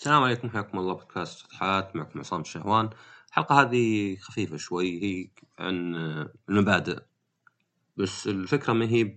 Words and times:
السلام 0.00 0.22
عليكم 0.22 0.50
حياكم 0.50 0.78
الله 0.78 0.94
بودكاست 0.94 1.40
فتحات 1.40 1.96
معكم 1.96 2.18
عصام 2.18 2.40
الشهوان. 2.40 2.90
الحلقة 3.28 3.60
هذه 3.60 4.16
خفيفة 4.16 4.56
شوي 4.56 5.02
هي 5.02 5.30
عن 5.58 5.94
المبادئ. 6.48 6.98
بس 7.96 8.28
الفكرة 8.28 8.72
ما 8.72 8.84
هي 8.84 9.14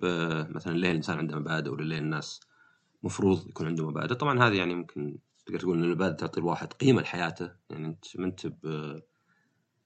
مثلا 0.50 0.78
ليه 0.78 0.92
الإنسان 0.92 1.18
عنده 1.18 1.40
مبادئ 1.40 1.70
ولا 1.72 1.84
ليه 1.84 1.98
الناس 1.98 2.40
مفروض 3.04 3.48
يكون 3.48 3.68
عنده 3.68 3.90
مبادئ. 3.90 4.14
طبعا 4.16 4.48
هذه 4.48 4.58
يعني 4.58 4.76
ممكن 4.76 5.18
تقدر 5.46 5.60
تقول 5.60 5.78
إن 5.78 5.84
المبادئ 5.84 6.16
تعطي 6.16 6.40
الواحد 6.40 6.74
قيمة 6.74 7.02
لحياته. 7.02 7.52
يعني 7.70 7.88
أنت 7.88 8.06
ما 8.18 8.26
أنت 8.26 8.54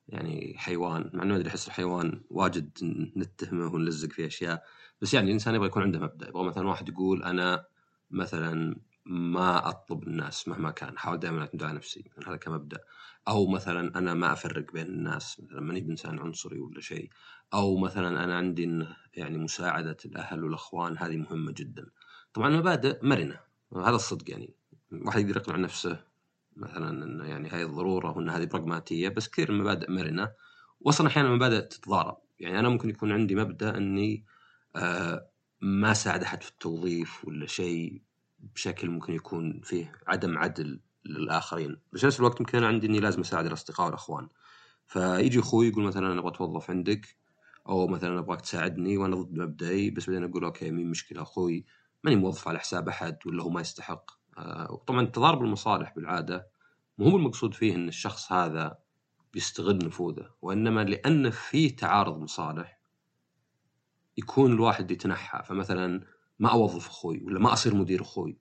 يعني 0.07 0.53
حيوان 0.57 1.11
مع 1.13 1.23
إنه 1.23 1.35
أدري 1.35 1.49
أحس 1.49 1.67
الحيوان 1.67 2.21
واجد 2.29 2.77
نتهمه 3.17 3.73
ونلزق 3.73 4.11
فيه 4.11 4.27
أشياء. 4.27 4.63
بس 5.01 5.13
يعني 5.13 5.27
الإنسان 5.27 5.55
يبغى 5.55 5.67
يكون 5.67 5.83
عنده 5.83 5.99
مبدأ. 5.99 6.27
يبغى 6.27 6.43
مثلا 6.43 6.67
واحد 6.67 6.89
يقول 6.89 7.23
أنا 7.23 7.65
مثلا 8.11 8.79
ما 9.09 9.69
أطلب 9.69 10.07
الناس 10.07 10.47
مهما 10.47 10.71
كان. 10.71 10.95
احاول 10.95 11.19
دائما 11.19 11.39
اعتمد 11.39 11.63
على 11.63 11.73
نفسي. 11.73 12.11
هذا 12.27 12.35
كمبدأ. 12.35 12.79
أو 13.27 13.47
مثلا 13.47 13.97
أنا 13.97 14.13
ما 14.13 14.33
أفرق 14.33 14.73
بين 14.73 14.85
الناس. 14.85 15.41
مثلا 15.43 15.61
ماني 15.61 15.81
بإنسان 15.81 16.19
عنصري 16.19 16.59
ولا 16.59 16.81
شيء. 16.81 17.09
أو 17.53 17.77
مثلا 17.77 18.23
أنا 18.23 18.37
عندي 18.37 18.85
يعني 19.13 19.37
مساعدة 19.37 19.97
الأهل 20.05 20.43
والأخوان. 20.43 20.97
هذه 20.97 21.17
مهمة 21.17 21.53
جدا. 21.57 21.85
طبعا 22.33 22.47
المبادئ 22.47 23.05
مرنة. 23.05 23.39
هذا 23.75 23.95
الصدق 23.95 24.29
يعني. 24.29 24.53
الواحد 24.91 25.19
يقدر 25.21 25.37
يقنع 25.37 25.57
نفسه 25.57 26.03
مثلا 26.55 27.03
انه 27.03 27.25
يعني 27.25 27.49
هاي 27.49 27.63
الضرورة 27.63 28.17
وإن 28.17 28.29
هذه 28.29 28.45
براغماتيه 28.45 29.09
بس 29.09 29.29
كثير 29.29 29.49
المبادئ 29.49 29.91
مرنة. 29.91 30.31
واصلا 30.81 31.07
أحيانا 31.07 31.29
المبادئ 31.29 31.61
تتضارب. 31.61 32.17
يعني 32.39 32.59
أنا 32.59 32.69
ممكن 32.69 32.89
يكون 32.89 33.11
عندي 33.11 33.35
مبدأ 33.35 33.77
إني 33.77 34.25
آه 34.75 35.29
ما 35.61 35.93
ساعد 35.93 36.23
أحد 36.23 36.43
في 36.43 36.49
التوظيف 36.49 37.25
ولا 37.25 37.45
شيء. 37.47 38.01
بشكل 38.39 38.89
ممكن 38.89 39.13
يكون 39.13 39.61
فيه 39.63 39.91
عدم 40.07 40.37
عدل 40.37 40.79
للآخرين. 41.05 41.77
بس 41.93 42.05
نفس 42.05 42.19
الوقت 42.19 42.41
ممكن 42.41 42.57
أنا 42.57 42.67
عندي 42.67 42.87
إني 42.87 42.99
لازم 42.99 43.21
أساعد 43.21 43.45
الأصدقاء 43.45 43.85
والأخوان. 43.85 44.27
فيجي 44.87 45.39
أخوي 45.39 45.67
يقول 45.67 45.83
مثلا 45.83 46.11
أنا 46.11 46.19
أبغى 46.19 46.31
أتوظف 46.31 46.69
عندك 46.69 47.17
أو 47.69 47.87
مثلا 47.87 48.19
أبغاك 48.19 48.41
تساعدني 48.41 48.97
وأنا 48.97 49.15
ضد 49.15 49.33
مبدئي 49.37 49.89
بس 49.89 50.09
بعدين 50.09 50.29
أقول 50.29 50.43
أوكي 50.43 50.71
مين 50.71 50.89
مشكلة 50.89 51.21
أخوي؟ 51.21 51.65
ماني 52.03 52.15
موظف 52.15 52.47
على 52.47 52.59
حساب 52.59 52.89
أحد 52.89 53.17
ولا 53.25 53.43
هو 53.43 53.49
ما 53.49 53.61
يستحق. 53.61 54.11
آه 54.37 54.83
طبعا 54.87 55.05
تضارب 55.05 55.41
المصالح 55.41 55.95
بالعادة 55.95 56.47
مو 56.97 57.17
المقصود 57.17 57.53
فيه 57.53 57.75
إن 57.75 57.87
الشخص 57.87 58.31
هذا 58.31 58.77
بيستغل 59.33 59.77
نفوذه 59.77 60.29
وإنما 60.41 60.83
لأن 60.83 61.29
في 61.29 61.69
تعارض 61.69 62.17
مصالح 62.19 62.79
يكون 64.17 64.53
الواحد 64.53 64.91
يتنحى. 64.91 65.43
فمثلا 65.43 66.16
ما 66.39 66.51
أوظف 66.51 66.87
أخوي 66.87 67.23
ولا 67.23 67.39
ما 67.39 67.53
أصير 67.53 67.75
مدير 67.75 68.01
أخوي. 68.01 68.37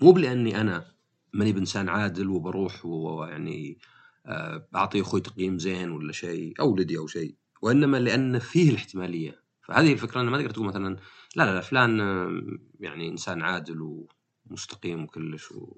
مو 0.00 0.12
بلأني 0.12 0.60
أنا 0.60 0.94
ماني 1.32 1.52
بإنسان 1.52 1.88
عادل 1.88 2.28
وبروح 2.28 2.86
ويعني 2.86 3.78
آه، 4.26 4.68
أعطي 4.74 5.00
أخوي 5.00 5.20
تقييم 5.20 5.58
زين 5.58 5.90
ولا 5.90 6.12
شيء 6.12 6.54
أو 6.60 6.72
ولدي 6.72 6.98
أو 6.98 7.06
شيء. 7.06 7.34
وإنما 7.62 7.96
لأن 7.96 8.38
فيه 8.38 8.70
الاحتمالية. 8.70 9.42
فهذه 9.62 9.92
الفكرة 9.92 10.20
انه 10.20 10.30
ما 10.30 10.38
تقدر 10.38 10.50
تقول 10.50 10.66
مثلا 10.66 10.96
لا 11.36 11.44
لا 11.44 11.54
لا 11.54 11.60
فلان 11.60 12.00
آه، 12.00 12.40
يعني 12.80 13.08
إنسان 13.08 13.42
عادل 13.42 14.06
ومستقيم 14.50 15.04
وكلش 15.04 15.52
و 15.52 15.76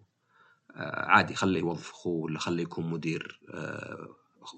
آه، 0.77 1.07
عادي 1.07 1.35
خليه 1.35 1.61
يوظف 1.61 1.91
أخوه 1.91 2.23
ولا 2.23 2.39
خليه 2.39 2.63
يكون 2.63 2.91
مدير 2.91 3.41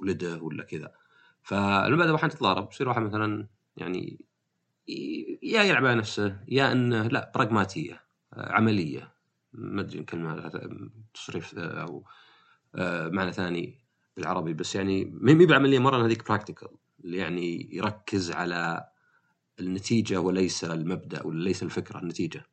ولده 0.01 0.43
ولا 0.43 0.65
كذا. 0.65 0.93
فالمبادئ 1.43 2.15
أحيانا 2.15 2.35
تتضارب 2.35 2.69
يصير 2.73 2.89
واحد 2.89 3.03
مثلا 3.03 3.49
يعني 3.77 4.30
يا 4.89 5.63
يلعب 5.63 5.87
على 5.87 5.95
نفسه 5.95 6.41
يا 6.49 6.73
إنه 6.73 7.07
لا 7.07 7.33
براغماتيه 7.35 8.01
عملية. 8.33 9.13
ما 9.53 9.81
أدري 9.81 9.99
الكلمة 9.99 10.51
تصريف 11.15 11.59
أو 11.59 12.05
آه، 12.75 13.09
معنى 13.09 13.33
ثاني 13.33 13.79
بالعربي 14.17 14.55
بس 14.55 14.75
يعني 14.75 15.05
ما 15.05 15.33
هي 15.33 15.47
بعملية 15.47 15.79
مرة 15.79 16.07
هذيك 16.07 16.29
براكتيكال 16.29 16.69
اللي 17.05 17.17
يعني 17.17 17.69
يركز 17.73 18.33
على 18.33 18.89
النتيجة 19.61 20.21
وليس 20.21 20.65
المبدأ 20.65 21.27
وليس 21.27 21.63
الفكرة 21.63 21.99
النتيجة. 21.99 22.47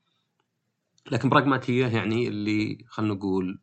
لكن 1.12 1.30
براغماتيه 1.30 1.88
يعني 1.88 2.28
اللي 2.28 2.85
خلينا 2.88 3.13
نقول 3.13 3.59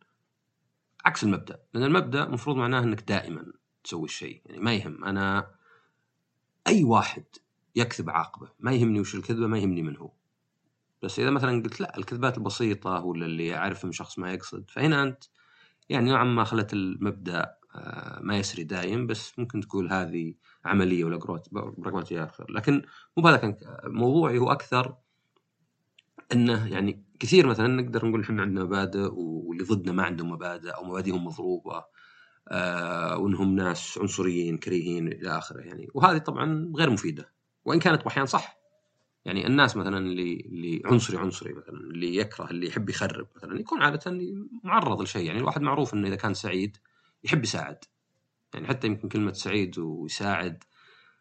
عكس 1.04 1.24
المبدأ. 1.24 1.60
لأن 1.74 1.84
المبدأ 1.84 2.24
المفروض 2.24 2.56
معناه 2.56 2.80
إنك 2.80 3.02
دائما 3.02 3.52
تسوي 3.84 4.04
الشيء 4.04 4.42
يعني 4.46 4.60
ما 4.60 4.74
يهم. 4.74 5.04
أنا 5.04 5.50
أي 6.66 6.84
واحد 6.84 7.24
يكذب 7.76 8.10
عاقبه. 8.10 8.48
ما 8.60 8.72
يهمني 8.72 9.00
وش 9.00 9.14
الكذبة 9.14 9.46
ما 9.46 9.58
يهمني 9.58 9.82
من 9.82 9.96
هو. 9.96 10.10
بس 11.02 11.18
إذا 11.18 11.30
مثلا 11.30 11.62
قلت 11.62 11.80
لا 11.80 11.98
الكذبات 11.98 12.38
البسيطة 12.38 13.04
ولا 13.04 13.26
اللي 13.26 13.56
اعرف 13.56 13.84
من 13.84 13.92
شخص 13.92 14.18
ما 14.18 14.32
يقصد 14.32 14.70
فهنا 14.70 15.02
أنت 15.02 15.24
يعني 15.88 16.10
نوعا 16.10 16.24
ما 16.24 16.44
خلت 16.44 16.72
المبدأ 16.72 17.54
آه، 17.74 18.20
ما 18.22 18.38
يسري 18.38 18.64
دايم 18.64 19.06
بس 19.06 19.38
ممكن 19.38 19.60
تقول 19.60 19.92
هذه 19.92 20.34
عملية 20.64 21.04
ولا 21.04 21.16
براغماتيه 21.52 22.22
أكثر. 22.22 22.52
لكن 22.52 22.82
مو 23.16 23.22
بهذا 23.22 23.36
كان 23.36 23.56
موضوعي 23.84 24.38
هو 24.38 24.52
أكثر 24.52 24.96
إنه 26.32 26.72
يعني 26.72 27.04
كثير 27.20 27.46
مثلا 27.46 27.66
نقدر 27.68 28.06
نقول 28.06 28.20
إحنا 28.20 28.42
عندنا 28.42 28.64
مبادئ 28.64 29.10
واللي 29.12 29.64
ضدنا 29.64 29.92
ما 29.92 30.02
عندهم 30.02 30.30
مبادئ 30.30 30.70
أو 30.70 30.84
مبادئهم 30.84 31.24
مضروبة 31.24 31.84
آه 32.48 33.18
وإنهم 33.18 33.56
ناس 33.56 33.98
عنصريين 33.98 34.58
كريهين 34.58 35.08
إلى 35.08 35.38
آخره 35.38 35.60
يعني. 35.60 35.88
وهذه 35.94 36.18
طبعا 36.18 36.72
غير 36.76 36.90
مفيدة. 36.90 37.33
وإن 37.64 37.78
كانت 37.78 38.02
أحيانا 38.02 38.26
صح. 38.26 38.58
يعني 39.24 39.46
الناس 39.46 39.76
مثلا 39.76 39.98
اللي 39.98 40.36
اللي 40.36 40.82
عنصري 40.84 41.18
عنصري 41.18 41.52
مثلا 41.52 41.74
اللي 41.74 42.16
يكره 42.16 42.50
اللي 42.50 42.66
يحب 42.66 42.90
يخرب 42.90 43.26
مثلا 43.36 43.60
يكون 43.60 43.82
عادة 43.82 44.18
معرض 44.64 45.02
لشيء. 45.02 45.26
يعني 45.26 45.38
الواحد 45.38 45.62
معروف 45.62 45.94
إنه 45.94 46.08
إذا 46.08 46.16
كان 46.16 46.34
سعيد 46.34 46.76
يحب 47.24 47.44
يساعد. 47.44 47.78
يعني 48.54 48.66
حتى 48.66 48.86
يمكن 48.86 49.08
كلمة 49.08 49.32
سعيد 49.32 49.78
ويساعد 49.78 50.64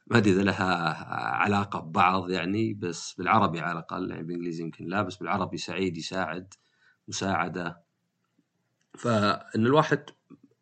ما 0.07 0.17
أدري 0.17 0.31
إذا 0.33 0.43
لها 0.43 0.93
علاقة 1.35 1.79
ببعض 1.79 2.29
يعني 2.29 2.73
بس 2.73 3.13
بالعربي 3.13 3.59
على 3.59 3.71
الأقل 3.71 4.11
يعني 4.11 4.23
بالإنجليزي 4.23 4.63
يمكن 4.63 4.85
لا 4.85 5.01
بس 5.01 5.15
بالعربي 5.15 5.57
سعيد 5.57 5.97
يساعد 5.97 6.53
مساعدة. 7.07 7.83
فإن 8.97 9.65
الواحد 9.65 10.09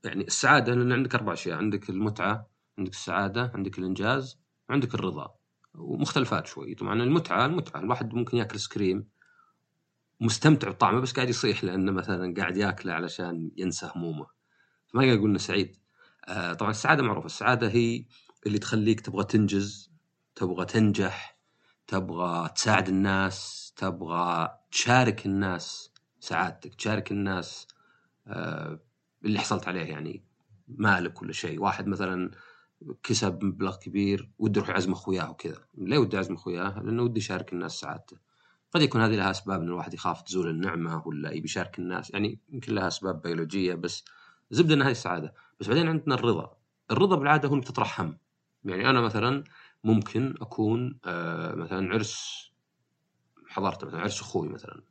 يعني 0.03 0.23
السعادة 0.23 0.73
لأن 0.73 0.91
عندك 0.91 1.15
أربع 1.15 1.33
أشياء 1.33 1.57
عندك 1.57 1.89
المتعة 1.89 2.49
عندك 2.77 2.91
السعادة 2.91 3.51
عندك 3.55 3.79
الإنجاز 3.79 4.39
وعندك 4.69 4.95
الرضا. 4.95 5.40
ومختلفات 5.75 6.47
شوي. 6.47 6.75
طبعا 6.75 6.93
المتعة 7.03 7.45
المتعة. 7.45 7.79
الواحد 7.79 8.13
ممكن 8.13 8.37
ياكل 8.37 8.59
سكريم 8.59 9.07
مستمتع 10.21 10.69
بطعمه 10.69 10.99
بس 11.01 11.13
قاعد 11.13 11.29
يصيح 11.29 11.63
لأنه 11.63 11.91
مثلا 11.91 12.33
قاعد 12.37 12.57
ياكله 12.57 12.93
علشان 12.93 13.51
ينسى 13.57 13.91
همومه. 13.95 14.27
فما 14.87 15.03
يقدر 15.03 15.19
يقول 15.19 15.39
سعيد. 15.39 15.77
آه 16.27 16.53
طبعا 16.53 16.71
السعادة 16.71 17.03
معروفة. 17.03 17.25
السعادة 17.25 17.69
هي 17.69 18.05
اللي 18.45 18.59
تخليك 18.59 19.01
تبغى 19.01 19.23
تنجز 19.23 19.91
تبغى 20.35 20.65
تنجح 20.65 21.37
تبغى 21.87 22.49
تساعد 22.49 22.87
الناس 22.87 23.73
تبغى 23.75 24.57
تشارك 24.71 25.25
الناس 25.25 25.91
سعادتك 26.19 26.75
تشارك 26.75 27.11
الناس 27.11 27.67
آه 28.27 28.79
اللي 29.25 29.39
حصلت 29.39 29.67
عليه 29.67 29.81
يعني. 29.81 30.23
مالك 30.67 31.21
ولا 31.21 31.31
شيء. 31.33 31.59
واحد 31.61 31.87
مثلا 31.87 32.31
كسب 33.03 33.43
مبلغ 33.43 33.75
كبير 33.75 34.29
وده 34.39 34.57
يروح 34.61 34.69
يعزم 34.69 34.91
أخوياه 34.91 35.31
وكذا. 35.31 35.59
ليه 35.77 35.97
وده 35.97 36.17
يعزم 36.17 36.33
أخوياه؟ 36.33 36.83
لأنه 36.83 37.03
وده 37.03 37.17
يشارك 37.17 37.53
الناس 37.53 37.71
سعادته 37.71 38.17
قد 38.71 38.81
يكون 38.81 39.01
هذه 39.01 39.15
لها 39.15 39.31
أسباب 39.31 39.61
إن 39.61 39.67
الواحد 39.67 39.93
يخاف 39.93 40.21
تزول 40.21 40.49
النعمة 40.49 41.07
ولا 41.07 41.31
يبي 41.31 41.45
يشارك 41.45 41.79
الناس. 41.79 42.11
يعني 42.11 42.39
يمكن 42.49 42.75
لها 42.75 42.87
أسباب 42.87 43.21
بيولوجية 43.21 43.73
بس 43.73 44.05
زبدة 44.51 44.73
إن 44.73 44.81
هذه 44.81 44.91
السعادة. 44.91 45.33
بس 45.59 45.67
بعدين 45.67 45.87
عندنا 45.87 46.15
الرضا. 46.15 46.57
الرضا 46.91 47.15
بالعادة 47.15 47.49
هو 47.49 47.55
انك 47.55 47.63
تطرح 47.63 48.01
هم 48.01 48.17
يعني 48.65 48.89
أنا 48.89 49.01
مثلا 49.01 49.43
ممكن 49.83 50.35
أكون 50.41 50.99
آه 51.05 51.55
مثلا 51.55 51.93
عرس 51.93 52.51
حضرت 53.47 53.85
مثلا 53.85 53.99
عرس 54.01 54.21
أخوي 54.21 54.49
مثلا. 54.49 54.81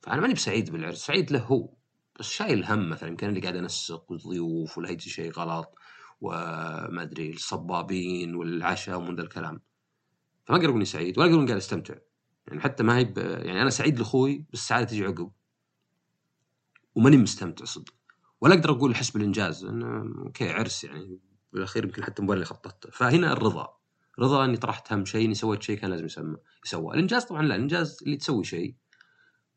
فأنا 0.00 0.20
ماني 0.20 0.34
بسعيد 0.34 0.70
بالعرس 0.70 1.06
سعيد 1.06 1.30
له 1.32 1.38
هو. 1.38 1.74
بس 2.18 2.30
شايل 2.30 2.64
هم 2.64 2.88
مثلا 2.88 3.08
يمكن 3.08 3.28
اللي 3.28 3.40
قاعد 3.40 3.56
أنسق 3.56 4.10
والضيوف 4.10 4.78
ولا 4.78 4.90
يجي 4.90 5.10
شيء 5.10 5.32
غلط. 5.32 5.74
وما 6.22 7.02
أدري 7.02 7.30
الصبابين 7.30 8.34
والعشاء 8.34 8.98
ومن 8.98 9.16
ذا 9.16 9.22
الكلام. 9.22 9.60
فما 10.44 10.56
أقدر 10.56 10.68
أقول 10.68 10.76
اني 10.76 10.84
سعيد 10.84 11.18
ولا 11.18 11.26
أقدر 11.26 11.38
اني 11.38 11.46
قاعد 11.46 11.58
أستمتع. 11.58 11.94
يعني 12.46 12.60
حتى 12.60 12.82
ما 12.82 12.98
هي 12.98 13.12
يعني 13.16 13.62
أنا 13.62 13.70
سعيد 13.70 13.98
لأخوي 13.98 14.46
بس 14.52 14.60
السعاده 14.60 14.86
تجي 14.86 15.04
عقب. 15.04 15.32
وماني 16.94 17.16
مستمتع 17.16 17.64
صدق. 17.64 17.94
ولا 18.40 18.54
أقدر 18.54 18.70
أقول 18.70 18.92
احس 18.92 19.10
بالانجاز 19.10 19.64
لأنه 19.64 20.22
okay 20.22 20.50
عرس 20.50 20.84
يعني. 20.84 21.20
بالأخير 21.52 21.84
يمكن 21.84 22.04
حتى 22.04 22.22
مبالغ 22.22 22.44
خططته. 22.44 22.90
فهنا 22.90 23.32
الرضا. 23.32 23.76
رضا 24.18 24.44
إني 24.44 24.56
طرحت 24.56 24.92
هم 24.92 25.04
شيء 25.04 25.24
إني 25.24 25.34
سويت 25.34 25.62
شيء 25.62 25.78
كان 25.78 25.90
لازم 25.90 26.04
يسمى 26.04 26.36
يسوى. 26.66 26.94
الإنجاز 26.94 27.24
طبعا 27.24 27.42
لا 27.42 27.54
الإنجاز 27.54 27.98
اللي 28.02 28.16
تسوي 28.16 28.44
شيء 28.44 28.74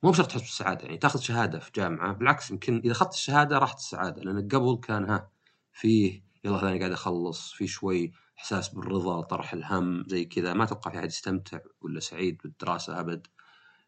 مو 0.03 0.11
بشرط 0.11 0.27
تحس 0.27 0.41
بالسعادة. 0.41 0.81
يعني 0.81 0.97
تاخذ 0.97 1.19
شهادة 1.19 1.59
في 1.59 1.71
جامعة 1.75 2.13
بالعكس 2.13 2.51
يمكن 2.51 2.81
إذا 2.85 2.91
أخذت 2.91 3.13
الشهادة 3.13 3.57
راحت 3.57 3.77
السعادة. 3.77 4.21
لأن 4.21 4.47
قبل 4.47 4.79
كان 4.83 5.09
ها 5.09 5.31
فيه 5.73 6.24
يلا 6.45 6.59
ثاني 6.59 6.79
قاعد 6.79 6.91
أخلص 6.91 7.51
في 7.51 7.67
شوي 7.67 8.11
إحساس 8.37 8.69
بالرضا 8.69 9.21
طرح 9.21 9.53
الهم 9.53 10.03
زي 10.07 10.25
كذا. 10.25 10.53
ما 10.53 10.63
أتوقع 10.63 10.91
في 10.91 10.97
أحد 10.97 11.07
يستمتع 11.07 11.59
ولا 11.81 11.99
سعيد 11.99 12.37
بالدراسة 12.43 12.99
أبد. 12.99 13.27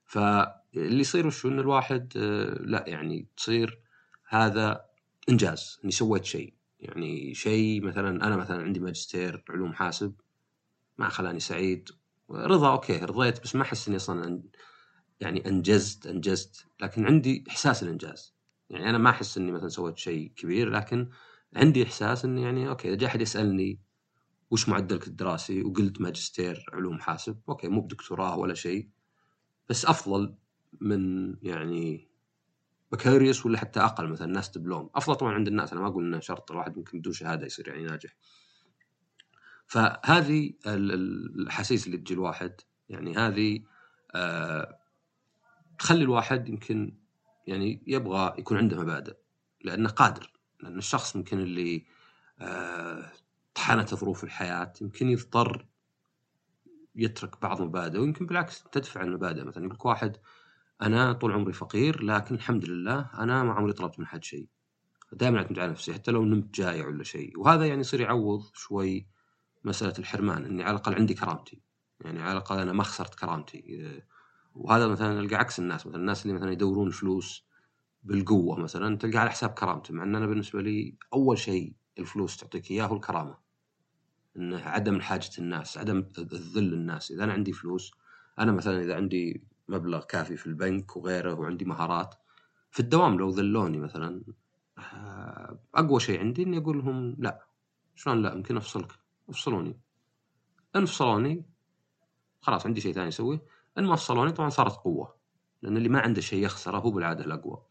فيعني 0.05 0.53
اللي 0.75 0.99
يصير 0.99 1.27
وشو 1.27 1.47
إن 1.47 1.59
الواحد 1.59 2.13
آه، 2.17 2.57
لا 2.59 2.83
يعني 2.87 3.27
تصير 3.37 3.79
هذا 4.27 4.85
إنجاز 5.29 5.79
إني 5.83 5.91
سويت 5.91 6.25
شيء. 6.25 6.53
يعني 6.79 7.33
شيء 7.33 7.81
مثلا 7.81 8.27
أنا 8.27 8.35
مثلا 8.37 8.63
عندي 8.63 8.79
ماجستير 8.79 9.43
علوم 9.49 9.73
حاسب 9.73 10.13
ما 10.97 11.09
خلاني 11.09 11.39
سعيد. 11.39 11.89
رضا 12.31 12.71
okay 12.71 12.97
رضيت 12.97 13.43
بس 13.43 13.55
ما 13.55 13.61
أحس 13.61 13.87
إني 13.87 13.97
أصلا 13.97 14.43
يعني 15.19 15.47
أنجزت 15.47 16.07
أنجزت. 16.07 16.65
لكن 16.81 17.05
عندي 17.05 17.43
إحساس 17.49 17.83
الإنجاز. 17.83 18.35
يعني 18.69 18.89
أنا 18.89 18.97
ما 18.97 19.09
أحس 19.09 19.37
إني 19.37 19.51
مثلا 19.51 19.69
سويت 19.69 19.97
شيء 19.97 20.31
كبير 20.35 20.69
لكن 20.69 21.09
عندي 21.55 21.83
إحساس 21.83 22.25
اني 22.25 22.41
يعني 22.41 22.69
okay 22.69 22.87
إذا 22.87 22.95
جاء 22.95 23.09
أحد 23.09 23.21
يسألني 23.21 23.79
وش 24.51 24.69
معدلك 24.69 25.07
الدراسي 25.07 25.63
وقلت 25.63 26.01
ماجستير 26.01 26.65
علوم 26.73 26.99
حاسب 26.99 27.39
okay 27.49 27.67
مو 27.67 27.81
بدكتوراه 27.81 28.37
ولا 28.37 28.53
شيء 28.53 28.89
بس 29.69 29.85
أفضل 29.85 30.35
من 30.81 31.35
يعني 31.41 32.07
بكالوريوس 32.91 33.45
ولا 33.45 33.57
حتى 33.57 33.79
أقل 33.79 34.07
مثلا 34.07 34.27
ناس 34.27 34.57
دبلوم. 34.57 34.89
أفضل 34.95 35.15
طبعا 35.15 35.33
عند 35.33 35.47
الناس 35.47 35.71
أنا 35.71 35.81
ما 35.81 35.87
أقول 35.87 36.05
إنه 36.05 36.19
شرط 36.19 36.51
الواحد 36.51 36.77
ممكن 36.77 36.99
بدون 36.99 37.13
شهادة 37.13 37.45
يصير 37.45 37.67
يعني 37.67 37.83
ناجح. 37.85 38.15
فهذه 39.67 40.53
الأحاسيس 40.65 41.87
اللي 41.87 41.97
تجي 41.97 42.13
الواحد. 42.13 42.61
يعني 42.89 43.15
هذه 43.15 43.59
آه 44.15 44.79
تخلي 45.79 46.03
الواحد 46.03 46.49
يمكن 46.49 46.97
يعني 47.47 47.83
يبغى 47.87 48.35
يكون 48.37 48.57
عنده 48.57 48.81
مبادئ 48.81 49.15
لأنه 49.61 49.89
قادر. 49.89 50.31
لأن 50.61 50.77
الشخص 50.77 51.15
يمكن 51.15 51.39
اللي 51.39 51.85
آه 52.39 53.11
طحنته 53.55 53.95
ظروف 53.95 54.23
الحياة 54.23 54.73
يمكن 54.81 55.09
يضطر 55.09 55.65
يترك 56.95 57.41
بعض 57.41 57.61
مبادئه 57.61 57.99
ويمكن 57.99 58.25
بالعكس 58.25 58.63
تدفع 58.71 59.01
المبادئ. 59.01 59.43
مثلا 59.43 59.65
يقول 59.65 59.77
واحد 59.83 60.17
أنا 60.81 61.13
طول 61.13 61.31
عمري 61.31 61.53
فقير 61.53 62.03
لكن 62.03 62.35
الحمد 62.35 62.65
لله 62.65 63.09
أنا 63.13 63.43
ما 63.43 63.53
عمري 63.53 63.73
طلبت 63.73 63.99
من 63.99 64.07
حد 64.07 64.23
شيء. 64.23 64.47
دائما 65.13 65.37
أعتمد 65.37 65.59
على 65.59 65.71
نفسي 65.71 65.93
حتى 65.93 66.11
لو 66.11 66.25
نمت 66.25 66.55
جايع 66.55 66.87
ولا 66.87 67.03
شيء. 67.03 67.39
وهذا 67.39 67.65
يعني 67.65 67.81
يصير 67.81 68.01
يعوض 68.01 68.43
شوي 68.53 69.07
مسألة 69.63 69.93
الحرمان 69.99 70.45
إني 70.45 70.63
على 70.63 70.71
الأقل 70.71 70.95
عندي 70.95 71.13
كرامتي. 71.13 71.61
يعني 72.01 72.21
على 72.21 72.31
الأقل 72.31 72.59
أنا 72.59 72.73
ما 72.73 72.83
خسرت 72.83 73.15
كرامتي. 73.15 74.01
وهذا 74.55 74.87
مثلا 74.87 75.21
نلقى 75.21 75.35
عكس 75.35 75.59
الناس 75.59 75.87
مثلا 75.87 76.01
الناس 76.01 76.25
اللي 76.25 76.33
مثلا 76.33 76.51
يدورون 76.51 76.87
الفلوس 76.87 77.46
بالقوة 78.07 78.59
مثلا 78.59 78.97
تلقى 78.97 79.17
على 79.17 79.29
حساب 79.29 79.49
كرامته 79.49 79.93
مع 79.93 80.03
إن 80.03 80.15
أنا 80.15 80.25
بالنسبة 80.27 80.61
لي 80.61 80.95
أول 81.13 81.37
شيء 81.37 81.73
الفلوس 81.99 82.37
تعطيك 82.37 82.71
إياه 82.71 82.85
هو 82.85 82.95
الكرامة. 82.95 83.37
انه 84.37 84.57
عدم 84.57 85.01
حاجة 85.01 85.29
الناس 85.39 85.77
عدم 85.77 86.07
الذل 86.17 86.73
الناس. 86.73 87.11
إذا 87.11 87.23
أنا 87.23 87.33
عندي 87.33 87.53
فلوس 87.53 87.91
أنا 88.39 88.51
مثلا 88.51 88.81
إذا 88.81 88.95
عندي 88.95 89.43
مبلغ 89.67 90.03
كافي 90.03 90.37
في 90.37 90.47
البنك 90.47 90.97
وغيره 90.97 91.33
وعندي 91.33 91.65
مهارات 91.65 92.15
في 92.71 92.79
الدوام 92.79 93.17
لو 93.17 93.29
ذلوني 93.29 93.77
مثلا 93.77 94.23
آه، 94.77 95.59
أقوى 95.75 95.99
شيء 95.99 96.19
عندي 96.19 96.43
إني 96.43 96.57
أقول 96.57 96.77
لهم 96.77 97.15
لا. 97.19 97.45
شلون 97.95 98.21
لا؟ 98.21 98.33
يمكن 98.33 98.57
أفصلك. 98.57 98.91
أفصلوني. 99.29 99.79
إن 100.75 100.85
فصلوني 100.85 101.45
خلاص 102.41 102.65
عندي 102.65 102.81
شيء 102.81 102.93
ثاني 102.93 103.07
أسويه. 103.07 103.41
إن 103.77 103.85
ما 103.85 103.95
فصلوني 103.95 104.31
طبعا 104.31 104.49
صارت 104.49 104.75
قوة. 104.75 105.15
لأن 105.61 105.77
اللي 105.77 105.89
ما 105.89 105.99
عنده 105.99 106.21
شيء 106.21 106.43
يخسره 106.43 106.77
هو 106.77 106.91
بالعادة 106.91 107.25
الأقوى. 107.25 107.61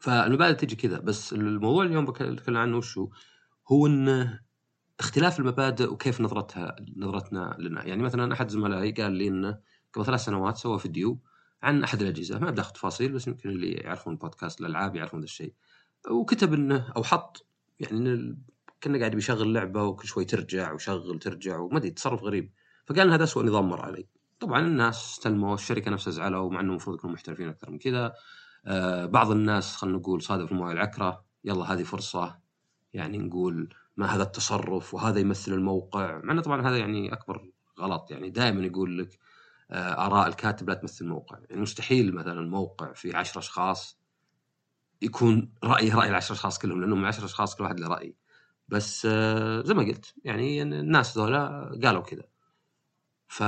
فالمبادئ 0.00 0.56
تجي 0.56 0.76
كذا 0.76 0.98
بس 0.98 1.32
الموضوع 1.32 1.84
اليوم 1.84 2.04
بتكلم 2.04 2.56
عنه 2.56 2.76
وشو؟ 2.76 3.08
هو 3.72 3.86
انه 3.86 4.40
اختلاف 5.00 5.40
المبادئ 5.40 5.92
وكيف 5.92 6.20
نظرتها 6.20 6.76
نظرتنا 6.96 7.56
لنا. 7.58 7.84
يعني 7.86 8.02
مثلا 8.02 8.32
أحد 8.32 8.48
زملائي 8.48 8.92
قال 8.92 9.12
لي 9.12 9.28
إنه 9.28 9.58
قبل 9.92 10.06
ثلاث 10.06 10.24
سنوات 10.24 10.56
سوى 10.56 10.78
فيديو 10.78 11.20
عن 11.62 11.84
أحد 11.84 12.02
الأجهزة. 12.02 12.38
ما 12.38 12.50
بداخل 12.50 12.72
تفاصيل 12.72 13.12
بس 13.12 13.26
يمكن 13.28 13.48
اللي 13.48 13.72
يعرفون 13.72 14.16
بودكاست 14.16 14.60
الألعاب 14.60 14.96
يعرفون 14.96 15.20
ذا 15.20 15.24
الشيء. 15.24 15.54
وكتب 16.10 16.54
إنه 16.54 16.92
أو 16.96 17.02
حط 17.02 17.46
يعني 17.80 18.38
كنا 18.82 18.98
قاعد 18.98 19.14
بيشغل 19.14 19.52
لعبة 19.52 19.82
وكل 19.82 20.08
شوي 20.08 20.24
ترجع 20.24 20.72
وشغل 20.72 21.18
ترجع 21.18 21.58
وما 21.58 21.78
أدري 21.78 21.90
تصرف 21.90 22.22
غريب. 22.22 22.52
فقال 22.86 23.00
إن 23.00 23.12
هذا 23.12 23.24
اسوء 23.24 23.44
نظام 23.44 23.68
مر 23.68 23.80
علي. 23.80 24.08
طبعا 24.40 24.60
الناس 24.60 25.12
استلموا 25.12 25.54
الشركة 25.54 25.90
نفسها 25.90 26.10
زعلوا 26.10 26.50
مع 26.50 26.60
إنه 26.60 26.70
المفروض 26.70 26.96
يكونوا 26.96 27.14
محترفين 27.14 27.48
أكثر 27.48 27.70
من 27.70 27.78
كذا. 27.78 28.14
بعض 29.06 29.30
الناس 29.30 29.76
خلينا 29.76 29.98
نقول 29.98 30.22
صادف 30.22 30.52
المويه 30.52 30.72
العكرة. 30.72 31.24
يلا 31.44 31.72
هذه 31.72 31.82
فرصة 31.82 32.38
يعني 32.92 33.18
نقول 33.18 33.74
ما 33.96 34.06
هذا 34.06 34.22
التصرف 34.22 34.94
وهذا 34.94 35.20
يمثل 35.20 35.52
الموقع. 35.52 36.20
مع 36.24 36.32
إنه 36.32 36.42
طبعا 36.42 36.68
هذا 36.68 36.76
يعني 36.78 37.12
أكبر 37.12 37.50
غلط 37.80 38.10
يعني 38.10 38.30
دائما 38.30 38.66
يقول 38.66 38.98
لك 38.98 39.18
آه، 39.70 40.06
آراء 40.06 40.28
الكاتب 40.28 40.68
لا 40.68 40.74
تمثل 40.74 41.04
الموقع. 41.04 41.38
يعني 41.50 41.62
مستحيل 41.62 42.14
مثلا 42.14 42.50
موقع 42.50 42.92
في 42.92 43.16
10 43.16 43.38
أشخاص 43.38 43.98
يكون 45.02 45.52
رايه 45.64 45.94
رأي 45.94 46.08
العشر 46.08 46.34
أشخاص 46.34 46.58
كلهم 46.58 46.80
لأنهم 46.80 47.04
10 47.04 47.24
أشخاص 47.24 47.56
كل 47.56 47.64
واحد 47.64 47.80
له 47.80 47.88
رأي. 47.88 48.16
بس 48.68 49.06
آه، 49.10 49.62
زي 49.62 49.74
ما 49.74 49.82
قلت 49.82 50.14
يعني 50.24 50.62
الناس 50.62 51.18
ذولا 51.18 51.70
قالوا 51.84 52.02
كذا. 52.02 52.24
ف 53.28 53.42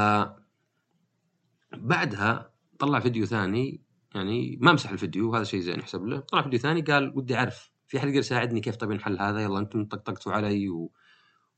بعدها 1.73 2.51
طلع 2.79 3.01
فيديو 3.01 3.27
ثاني 3.27 3.90
يعني 4.15 4.59
ما 4.61 4.73
مسح 4.73 4.91
الفيديو 4.91 5.35
هذا 5.35 5.45
شيء 5.45 5.61
زين 5.61 5.79
يحسب 5.79 6.05
له. 6.05 6.21
طلع 6.21 6.43
فيديو 6.43 6.59
ثاني 6.59 6.81
قال 6.81 7.13
ودي 7.17 7.37
أعرف 7.37 7.71
في 7.87 7.99
أحد 7.99 8.09
يقدر 8.09 8.19
يساعدني 8.19 8.61
كيف 8.61 8.77
طيب 8.77 8.93
نحل 8.93 9.19
هذا؟ 9.19 9.41
يلا 9.41 9.59
أنتم 9.59 9.85
طقطقتوا 9.85 10.33
علي 10.33 10.69
و... 10.69 10.93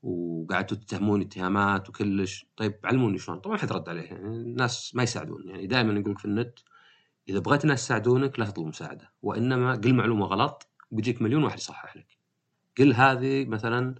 وقعدتوا 0.03 0.77
تتهموني 0.77 1.25
اتهامات 1.25 1.89
وكلش. 1.89 2.45
طيب 2.57 2.79
علموني 2.83 3.17
شلون؟ 3.17 3.39
طبعا 3.39 3.57
حد 3.57 3.71
رد 3.71 3.89
عليه 3.89 4.01
يعني 4.01 4.27
الناس 4.27 4.95
ما 4.95 5.03
يساعدون. 5.03 5.49
يعني 5.49 5.67
دائما 5.67 5.99
يقول 5.99 6.17
في 6.17 6.25
النت 6.25 6.59
إذا 7.29 7.39
بغيت 7.39 7.63
الناس 7.63 7.83
يساعدونك 7.83 8.39
لا 8.39 8.45
تطلب 8.45 8.67
مساعدة 8.67 9.11
وإنما 9.21 9.75
قل 9.75 9.93
معلومة 9.93 10.25
غلط 10.25 10.67
بيجيك 10.91 11.21
مليون 11.21 11.43
واحد 11.43 11.57
يصحح 11.57 11.97
لك. 11.97 12.17
قل 12.77 12.93
هذه 12.93 13.45
مثلا 13.45 13.95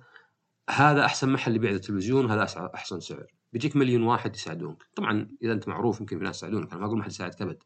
هذا 0.70 1.06
أحسن 1.06 1.30
محل 1.30 1.56
يبيع 1.56 1.72
التلفزيون 1.72 2.32
هذا 2.32 2.48
أحسن 2.76 3.00
سعر. 3.00 3.28
بيجيك 3.54 3.76
مليون 3.76 4.04
واحد 4.04 4.36
يساعدونك. 4.36 4.84
طبعا 4.96 5.28
إذا 5.44 5.54
أنت 5.54 5.68
معروف 5.68 6.00
يمكن 6.00 6.18
في 6.18 6.24
ناس 6.24 6.38
يساعدونك 6.38 6.72
أنا 6.72 6.80
ما 6.80 6.86
أقول 6.86 6.98
ما 6.98 7.04
حد 7.04 7.12
يساعدك 7.12 7.42
أبد. 7.42 7.64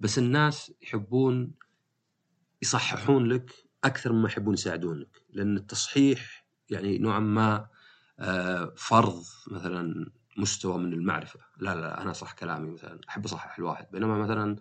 بس 0.00 0.18
الناس 0.18 0.72
يحبون 0.82 1.54
يصححون 2.62 3.26
لك 3.26 3.52
أكثر 3.84 4.12
مما 4.12 4.28
يحبون 4.28 4.54
يساعدونك 4.54 5.22
لأن 5.30 5.56
التصحيح 5.56 6.46
يعني 6.70 6.98
نوعا 6.98 7.18
ما 7.18 7.68
آه، 8.18 8.72
فرض 8.76 9.22
مثلا 9.50 10.10
مستوى 10.36 10.78
من 10.78 10.92
المعرفة. 10.92 11.40
لا 11.58 11.74
لا 11.74 12.02
أنا 12.02 12.12
صح 12.12 12.32
كلامي 12.32 12.70
مثلا 12.70 13.00
أحب 13.08 13.24
أصحح 13.24 13.58
الواحد. 13.58 13.86
بينما 13.92 14.18
مثلا 14.18 14.56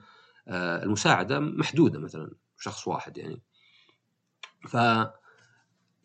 آه، 0.48 0.84
المساعدة 0.84 1.40
محدودة 1.40 2.00
مثلا 2.00 2.32
شخص 2.58 2.88
واحد 2.88 3.18
يعني. 3.18 3.42
ف 4.68 4.78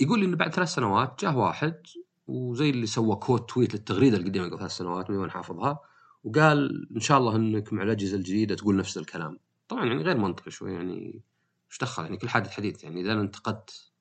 يقول 0.01 0.21
لي 0.21 0.27
إنه 0.27 0.37
بعد 0.37 0.55
ثلاث 0.55 0.69
سنوات 0.69 1.21
جاه 1.23 1.37
واحد 1.37 1.83
وزي 2.27 2.71
اللي 2.71 2.87
سوى 2.87 3.17
quote 3.17 3.51
tweet 3.51 3.75
للتغريدة 3.75 4.17
القديمة 4.17 4.47
قبل 4.47 4.59
ثلاث 4.59 4.71
سنوات 4.71 5.11
من 5.11 5.31
حافظها 5.31 5.81
وقال 6.25 6.89
إن 6.95 7.01
شاء 7.01 7.19
الله 7.19 7.37
إنك 7.37 7.73
مع 7.73 7.83
الأجهزة 7.83 8.17
الجديدة 8.17 8.55
تقول 8.55 8.77
نفس 8.77 8.99
الكلام. 8.99 9.39
طبعا 9.69 9.87
يعني 9.87 10.03
غير 10.03 10.17
منطقي 10.17 10.51
شوي 10.51 10.73
يعني 10.73 11.23
إيش 11.71 11.79
دخل؟ 11.79 12.03
يعني 12.03 12.17
كل 12.17 12.29
حادث 12.29 12.51
حديث 12.51 12.85
يعني 12.85 13.01
إذا 13.01 13.13
أنا 13.13 13.21
انتقدت 13.21 13.93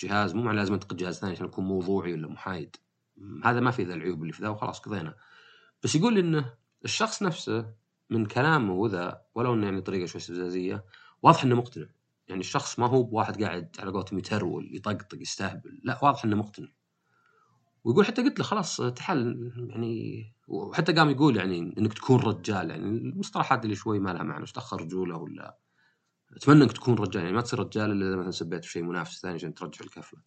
جهاز 0.00 0.34
مو 0.34 0.42
معنى 0.42 0.56
لازم 0.56 0.74
أنتقد 0.74 0.96
جهاز 0.96 1.18
ثاني 1.18 1.32
عشان 1.32 1.46
اكون 1.46 1.64
موضوعي 1.64 2.12
ولا 2.12 2.28
محايد. 2.28 2.76
هذا 3.44 3.60
ما 3.60 3.70
في 3.70 3.84
ذا 3.84 3.94
العيوب 3.94 4.22
اللي 4.22 4.32
في 4.32 4.42
ذا 4.42 4.48
وخلاص 4.48 4.80
قضينا. 4.80 5.14
بس 5.82 5.94
يقول 5.94 6.18
إنه 6.18 6.54
الشخص 6.84 7.22
نفسه 7.22 7.72
من 8.10 8.26
كلامه 8.26 8.72
وذا 8.72 9.22
ولو 9.34 9.54
إنه 9.54 9.66
يعني 9.66 9.80
طريقة 9.80 10.06
شوي 10.06 10.20
استفزازية 10.20 10.84
واضح 11.22 11.44
إنه 11.44 11.54
مقتنع. 11.54 11.86
يعني 12.28 12.40
الشخص 12.40 12.78
ما 12.78 12.86
هو 12.86 13.02
بواحد 13.02 13.42
قاعد 13.42 13.76
على 13.78 13.90
قولتهم 13.90 14.18
يترول 14.18 14.76
يطقطق 14.76 15.18
يستهبل 15.20 15.80
لا 15.82 16.04
واضح 16.04 16.24
إنه 16.24 16.36
مقتنع. 16.36 16.68
ويقول 17.84 18.06
حتى 18.06 18.22
قلت 18.22 18.38
له 18.38 18.44
خلاص 18.44 18.76
تحل. 18.76 19.52
يعني 19.70 20.24
وحتى 20.48 20.92
قام 20.92 21.10
يقول 21.10 21.36
يعني 21.36 21.74
إنك 21.78 21.92
تكون 21.92 22.20
رجال. 22.20 22.70
يعني 22.70 22.84
المصطلحات 22.84 23.64
اللي 23.64 23.76
شوي 23.76 23.98
ما 23.98 24.10
لها 24.10 24.22
معنى. 24.22 24.40
إيش 24.40 24.52
تأخر 24.52 24.82
رجولة 24.82 25.16
ولا؟ 25.16 25.58
أتمنى 26.36 26.64
إنك 26.64 26.72
تكون 26.72 26.94
رجال. 26.94 27.22
يعني 27.22 27.34
ما 27.34 27.40
تصير 27.40 27.58
رجال 27.58 27.90
إلا 27.90 28.08
إذا 28.08 28.16
مثلا 28.16 28.30
سبيت 28.30 28.64
في 28.64 28.70
شيء 28.70 28.82
منافس 28.82 29.20
ثاني 29.20 29.34
عشان 29.34 29.54
ترجع 29.54 29.84
الكفه 29.84 30.18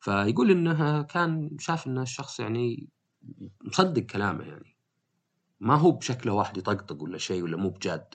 فيقول 0.00 0.50
انه 0.50 1.02
كان 1.02 1.56
شاف 1.58 1.86
إن 1.86 1.98
الشخص 1.98 2.40
يعني 2.40 2.88
مصدق 3.64 4.02
كلامه 4.02 4.44
يعني. 4.44 4.76
ما 5.60 5.74
هو 5.74 5.90
بشكله 5.90 6.32
واحد 6.32 6.56
يطقطق 6.56 7.02
ولا 7.02 7.18
شيء 7.18 7.42
ولا 7.42 7.56
مو 7.56 7.70
بجاد 7.70 8.14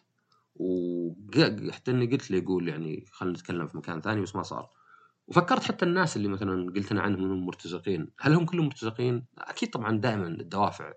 وحتى 0.56 1.92
إني 1.92 2.06
قلت 2.06 2.32
له 2.32 2.38
يقول 2.38 2.68
يعني 2.68 3.06
خلينا 3.12 3.38
نتكلم 3.38 3.68
في 3.68 3.78
مكان 3.78 4.02
ثاني 4.02 4.22
بس 4.22 4.36
ما 4.36 4.44
صار. 4.44 4.70
وفكرت 5.32 5.64
حتى 5.64 5.86
الناس 5.86 6.18
اللي 6.18 6.28
مثلا 6.28 6.72
قلت 6.72 6.92
أنا 6.92 7.02
عنهم 7.02 7.24
إنهم 7.24 7.46
مرتزقين. 7.46 8.12
هل 8.20 8.34
هم 8.34 8.46
كلهم 8.46 8.66
مرتزقين؟ 8.66 9.26
أكيد 9.38 9.70
طبعا 9.70 9.98
دائما 9.98 10.28
الدوافع 10.28 10.94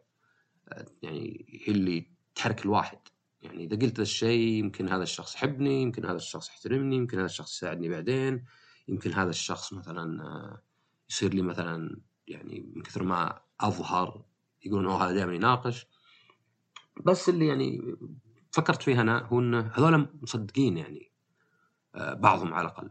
يعني 1.03 1.47
هي 1.67 1.73
اللي 1.73 2.11
تحرك 2.35 2.65
الواحد. 2.65 2.99
يعني 3.43 3.65
إذا 3.65 3.77
قلت 3.77 4.01
الشيء 4.01 4.49
يمكن 4.49 4.89
هذا 4.89 5.03
الشخص 5.03 5.35
يحبني 5.35 5.83
يمكن 5.83 6.05
هذا 6.05 6.17
الشخص 6.17 6.49
يحترمني 6.49 6.97
يمكن 6.97 7.17
هذا 7.17 7.27
الشخص 7.27 7.57
يساعدني 7.57 7.89
بعدين 7.89 8.45
يمكن 8.89 9.13
هذا 9.13 9.31
الشخص 9.31 9.73
مثلا 9.73 10.23
آه، 10.25 10.63
يصير 11.11 11.35
لي 11.35 11.43
مثلا 11.43 12.01
يعني 12.29 12.73
من 12.75 12.83
كثر 12.83 13.03
ما 13.03 13.41
أظهر 13.61 14.25
يقولون 14.65 14.87
أوه 14.87 15.05
هذا 15.05 15.15
دائما 15.15 15.35
يناقش. 15.35 15.87
بس 17.05 17.29
اللي 17.29 17.47
يعني 17.47 17.97
فكرت 18.53 18.83
فيها 18.83 19.01
أنا 19.01 19.27
هو 19.27 19.39
إن 19.41 19.55
هذول 19.55 20.09
مصدقين 20.23 20.77
يعني 20.77 21.13
آه، 21.95 22.15
بعضهم 22.15 22.55
على 22.55 22.69
الأقل. 22.69 22.91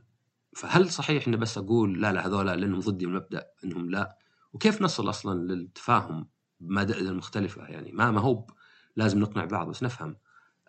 فهل 0.56 0.90
صحيح 0.90 1.28
إني 1.28 1.38
بس 1.38 1.58
أقول 1.58 2.02
لا 2.02 2.14
لا 2.14 2.28
هذول 2.28 2.46
لأنهم 2.46 2.80
ضدي 2.80 3.06
من 3.06 3.12
المبدا 3.12 3.48
إنهم 3.64 3.90
لا؟ 3.92 4.18
وكيف 4.54 4.82
نصل 4.82 5.10
أصلا 5.10 5.54
للتفاهم 5.54 6.28
بمبادئنا 6.60 7.10
المختلفة؟ 7.10 7.66
يعني 7.68 7.92
ما 7.92 8.12
ما 8.12 8.22
هو 8.22 8.48
لازم 8.96 9.20
نقنع 9.20 9.46
بعض 9.46 9.70
بس 9.70 9.84
نفهم. 9.84 10.18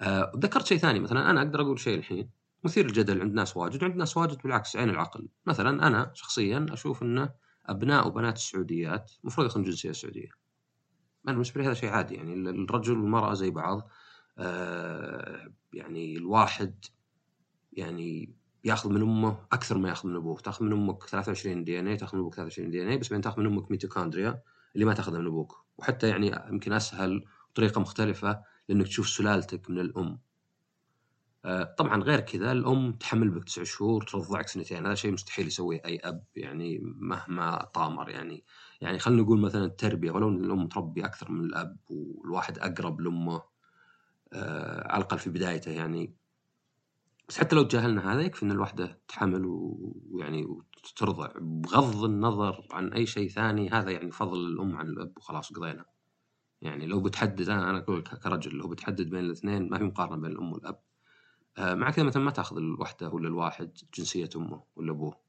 أه 0.00 0.32
ذكرت 0.36 0.66
شيء 0.66 0.78
ثاني 0.78 1.00
مثلا 1.00 1.30
أنا 1.30 1.42
أقدر 1.42 1.60
أقول 1.60 1.78
شيء 1.78 1.98
الحين 1.98 2.30
مثير 2.64 2.86
الجدل 2.86 3.20
عند 3.20 3.34
ناس 3.34 3.56
واجد 3.56 3.82
وعند 3.82 3.96
ناس 3.96 4.16
واجد 4.16 4.38
بالعكس 4.42 4.76
عين 4.76 4.90
العقل. 4.90 5.28
مثلا 5.46 5.86
أنا 5.86 6.10
شخصيا 6.14 6.66
أشوف 6.70 7.02
انه 7.02 7.30
أبناء 7.66 8.06
وبنات 8.08 8.36
السعوديات 8.36 9.12
المفروض 9.20 9.46
ياخذون 9.46 9.64
الجنسيه 9.64 9.90
السعوديه 9.90 10.28
أنا 11.28 11.32
بالنسبة 11.32 11.60
لي 11.60 11.66
هذا 11.66 11.74
شيء 11.74 11.90
عادي 11.90 12.14
يعني 12.14 12.34
الرجل 12.34 12.98
والمرأة 12.98 13.34
زي 13.34 13.50
بعض. 13.50 13.88
أه 14.38 15.52
يعني 15.72 16.16
الواحد 16.16 16.84
يعني 17.72 18.34
ياخذ 18.64 18.90
من 18.90 19.02
أمه 19.02 19.38
أكثر 19.52 19.78
ما 19.78 19.88
ياخذ 19.88 20.09
من 20.09 20.16
أبوه، 20.16 20.40
تاخذ 20.40 20.64
من 20.64 20.73
أمك 20.73 21.02
23 21.02 21.64
DNA 21.64 21.96
تاخذ 21.97 22.16
من 22.16 22.21
أبوك 22.21 22.35
23 22.35 22.71
DNA 22.70 22.98
بس 22.99 23.09
بعدين 23.09 23.23
تاخذ 23.23 23.40
من 23.40 23.47
أمك 23.47 23.71
ميتوكوندريا 23.71 24.42
اللي 24.75 24.85
ما 24.85 24.94
تاخذها 24.94 25.18
من 25.18 25.26
أبوك، 25.26 25.64
وحتى 25.78 26.09
يعني 26.09 26.33
يمكن 26.50 26.73
أسهل 26.73 27.25
طريقة 27.54 27.80
مختلفة 27.80 28.42
لأنك 28.68 28.87
تشوف 28.87 29.09
سلالتك 29.09 29.71
من 29.71 29.78
الأم. 29.78 30.18
آه، 31.44 31.75
طبعا 31.78 32.02
غير 32.02 32.21
كذا 32.21 32.52
الأم 32.52 32.92
تحمل 32.92 33.30
بك 33.30 33.44
تسع 33.44 33.62
شهور 33.62 34.02
ترضعك 34.02 34.49
سنتين. 34.49 34.87
هذا 34.87 34.94
شيء 34.94 35.12
مستحيل 35.12 35.47
يسويه 35.47 35.83
أي 35.85 35.99
أب 36.04 36.25
يعني 36.37 36.78
مهما 36.83 37.64
طامر 37.64 38.09
يعني. 38.11 38.44
يعني 38.80 38.99
خلينا 38.99 39.23
نقول 39.23 39.40
مثلا 39.40 39.64
التربية 39.64 40.11
ولو 40.11 40.28
إن 40.28 40.44
الأم 40.44 40.66
تربي 40.68 41.04
أكثر 41.04 41.30
من 41.30 41.44
الأب 41.44 41.76
والواحد 41.90 42.59
أقرب 42.59 43.00
لأمه 43.00 43.42
آه، 44.33 44.92
على 44.92 45.00
الأقل 45.00 45.18
في 45.18 45.30
بدايته 45.30 45.71
يعني 45.71 46.14
بس 47.28 47.38
حتى 47.38 47.56
لو 47.56 47.62
تجاهلنا 47.62 48.12
هذا 48.12 48.20
يكفي 48.20 48.42
إن 48.42 48.50
الوحده 48.50 49.00
تحمل 49.08 49.42
ويعني 49.46 50.44
وترضع 50.44 51.32
بغض 51.40 52.04
النظر 52.04 52.66
عن 52.72 52.92
أي 52.92 53.06
شيء 53.06 53.28
ثاني. 53.28 53.70
هذا 53.70 53.90
يعني 53.90 54.10
فضل 54.10 54.46
الأم 54.46 54.76
عن 54.76 54.86
الأب 54.86 55.12
وخلاص 55.16 55.52
قضينا. 55.52 55.84
يعني 56.62 56.86
لو 56.86 57.00
بتحدد 57.00 57.48
أنا 57.48 57.70
أنا 57.70 57.78
أقول 57.78 58.02
كرجل 58.02 58.56
لو 58.56 58.68
بتحدد 58.68 59.10
بين 59.10 59.24
الاثنين 59.24 59.70
ما 59.70 59.78
في 59.78 59.84
مقارنة 59.84 60.16
بين 60.16 60.30
الأم 60.30 60.52
والأب. 60.52 60.80
آه، 61.58 61.74
مع 61.74 61.90
كذا 61.90 62.04
مثلا 62.04 62.22
ما 62.22 62.30
تأخذ 62.30 62.56
الوحدة 62.56 63.08
ولا 63.08 63.28
الواحد 63.28 63.78
جنسية 63.94 64.30
أمه 64.36 64.62
ولا 64.76 64.92
أبوه. 64.92 65.20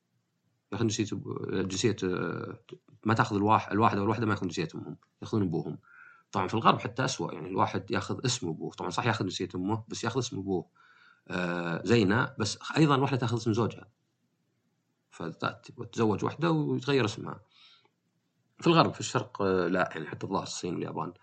ياخذ 0.72 0.88
جنسية 0.88 1.18
جنسية 1.52 1.96
آه، 2.04 2.60
ما 3.06 3.14
تأخذ 3.14 3.36
الواحد 3.36 3.72
الواحد 3.72 3.98
أو 3.98 4.04
الوحده 4.04 4.26
ما 4.26 4.32
ياخذون 4.32 4.50
جنسية 4.50 4.68
أمهم 4.76 4.98
يأخذون 5.22 5.44
أبوهم. 5.44 5.78
طبعا 6.32 6.48
في 6.48 6.54
الغرب 6.54 6.80
حتى 6.80 7.06
اسوء 7.06 7.34
يعني 7.34 7.50
الواحد 7.50 7.92
يأخذ 7.92 8.26
اسم 8.26 8.50
أبوه. 8.50 8.72
طبعا 8.72 8.90
صح 8.90 9.06
يأخذ 9.06 9.26
جنسية 9.26 9.50
أمه 9.56 9.84
بس 9.88 10.04
يأخذ 10.04 10.20
اسم 10.20 10.40
أبوه. 10.40 10.66
آه، 11.28 11.82
زينة 11.86 12.34
بس 12.40 12.60
أيضا 12.78 12.98
واحدة 12.98 13.18
تأخذ 13.18 13.38
اسم 13.38 13.54
زوجها. 13.54 13.88
فتتزوج 15.10 16.24
واحدة 16.24 16.52
ويتغير 16.52 17.06
اسمها. 17.06 17.40
في 18.60 18.68
الغرب 18.68 18.94
في 18.94 19.00
الشرق 19.00 19.42
آه، 19.42 19.68
لا 19.68 19.90
يعني 19.96 20.08
حتى 20.08 20.24
الظاهر 20.24 20.44
الصين 20.44 20.74
واليابان. 20.74 21.14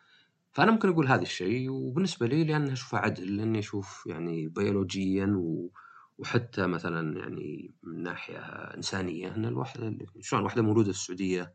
فأنا 0.52 0.70
ممكن 0.72 0.88
أقول 0.88 1.06
هذا 1.08 1.22
الشيء 1.22 1.70
وبالنسبة 1.70 2.26
لي 2.26 2.44
لأن 2.44 2.70
أشوفه 2.70 2.98
عدل 2.98 3.36
لاني 3.36 3.58
أشوف 3.58 4.04
يعني 4.06 4.48
بيولوجيا 4.48 5.26
و... 5.38 5.70
وحتى 6.18 6.66
مثلا 6.66 7.18
يعني 7.18 7.74
من 7.82 8.02
ناحية 8.02 8.38
إنسانية 8.76 9.34
إن 9.34 9.44
الواحده 9.44 9.96
شلون؟ 10.20 10.42
واحدة 10.42 10.62
مولودة 10.62 10.92
في 10.92 10.98
السعودية 10.98 11.54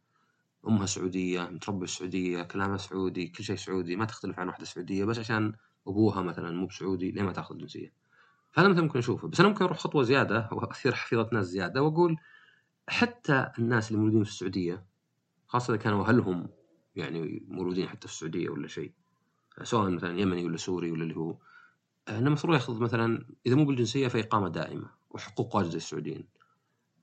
أمها 0.67 0.85
سعودية 0.85 1.41
متربية 1.41 1.83
السعودية 1.83 2.43
كلامها 2.43 2.77
سعودي 2.77 3.27
كل 3.27 3.43
شيء 3.43 3.55
سعودي 3.55 3.95
ما 3.95 4.05
تختلف 4.05 4.39
عن 4.39 4.47
واحدة 4.47 4.65
سعودية 4.65 5.05
بس 5.05 5.19
عشان 5.19 5.53
أبوها 5.87 6.21
مثلا 6.21 6.51
مو 6.51 6.65
بسعودي 6.67 7.11
ليه 7.11 7.21
ما 7.21 7.31
تأخذ 7.33 7.55
الجنسيه؟ 7.55 7.93
فهذا 8.57 8.69
مثلا 8.69 8.83
ممكن 8.83 8.99
أشوفه 8.99 9.27
بس 9.27 9.39
أنا 9.39 9.49
ممكن 9.49 9.65
أروح 9.65 9.77
خطوة 9.77 10.03
زيادة 10.03 10.49
وأثير 10.51 10.95
حفيظة 10.95 11.29
ناس 11.31 11.45
زيادة 11.45 11.81
وأقول 11.81 12.17
حتى 12.87 13.51
الناس 13.59 13.87
اللي 13.87 13.99
مولودين 13.99 14.23
في 14.23 14.29
السعودية 14.29 14.85
خاصة 15.47 15.73
إذا 15.73 15.81
كانوا 15.81 16.05
أهلهم 16.05 16.49
يعني 16.95 17.45
مولودين 17.47 17.89
حتى 17.89 18.07
في 18.07 18.13
السعودية 18.13 18.49
ولا 18.49 18.67
شيء 18.67 18.91
سواء 19.63 19.89
مثلا 19.89 20.19
يمني 20.19 20.45
ولا 20.45 20.57
سوري 20.57 20.91
ولا 20.91 21.03
اللي 21.03 21.15
هو 21.15 21.37
إنه 22.09 22.27
المفروض 22.27 22.53
ياخذ 22.53 22.79
مثلا 22.79 23.25
إذا 23.45 23.55
مو 23.55 23.65
بالجنسية 23.65 24.07
فإقامة 24.07 24.49
دائمة 24.49 24.89
وحقوق 25.09 25.55
واجد 25.55 25.73
السعوديين. 25.73 26.27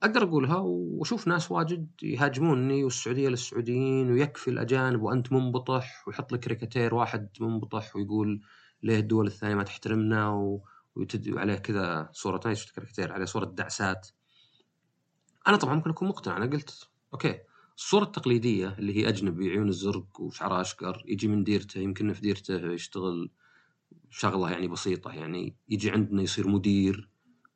أقدر 0.03 0.23
أقولها 0.23 0.57
وأشوف 0.57 1.27
ناس 1.27 1.51
واجد 1.51 1.87
يهاجموني 2.03 2.83
والسعودية 2.83 3.29
للسعوديين 3.29 4.11
ويكفي 4.11 4.49
الأجانب 4.49 5.01
وأنت 5.01 5.33
منبطح 5.33 6.07
ويحط 6.07 6.31
لك 6.31 6.39
كاريكاتير 6.39 6.95
واحد 6.95 7.29
منبطح 7.39 7.95
ويقول 7.95 8.41
ليه 8.83 8.99
الدول 8.99 9.27
الثانية 9.27 9.55
ما 9.55 9.63
تحترمنا 9.63 10.29
و... 10.29 10.61
ويتد 10.95 11.37
عليه 11.37 11.55
كذا 11.55 12.09
صورة 12.11 12.41
نايس 12.45 12.71
كاريكاتير 12.71 13.13
عليه 13.13 13.25
صورة 13.25 13.45
دعسات. 13.45 14.07
أنا 15.47 15.57
طبعا 15.57 15.75
ممكن 15.75 15.89
أكون 15.89 16.07
مقتنع 16.07 16.37
أنا 16.37 16.45
قلت 16.45 16.89
okay 17.13 17.39
الصورة 17.77 18.03
التقليدية 18.03 18.75
اللي 18.79 18.97
هي 18.97 19.09
أجنبي 19.09 19.49
عيون 19.49 19.69
الزرق 19.69 20.21
وشعره 20.21 20.61
أشقر 20.61 21.03
يجي 21.05 21.27
من 21.27 21.43
ديرته 21.43 21.79
يمكن 21.79 22.13
في 22.13 22.21
ديرته 22.21 22.71
يشتغل 22.71 23.29
شغلة 24.09 24.51
يعني 24.51 24.67
بسيطة 24.67 25.11
يعني 25.11 25.55
يجي 25.69 25.91
عندنا 25.91 26.21
يصير 26.21 26.47
مدير 26.47 27.09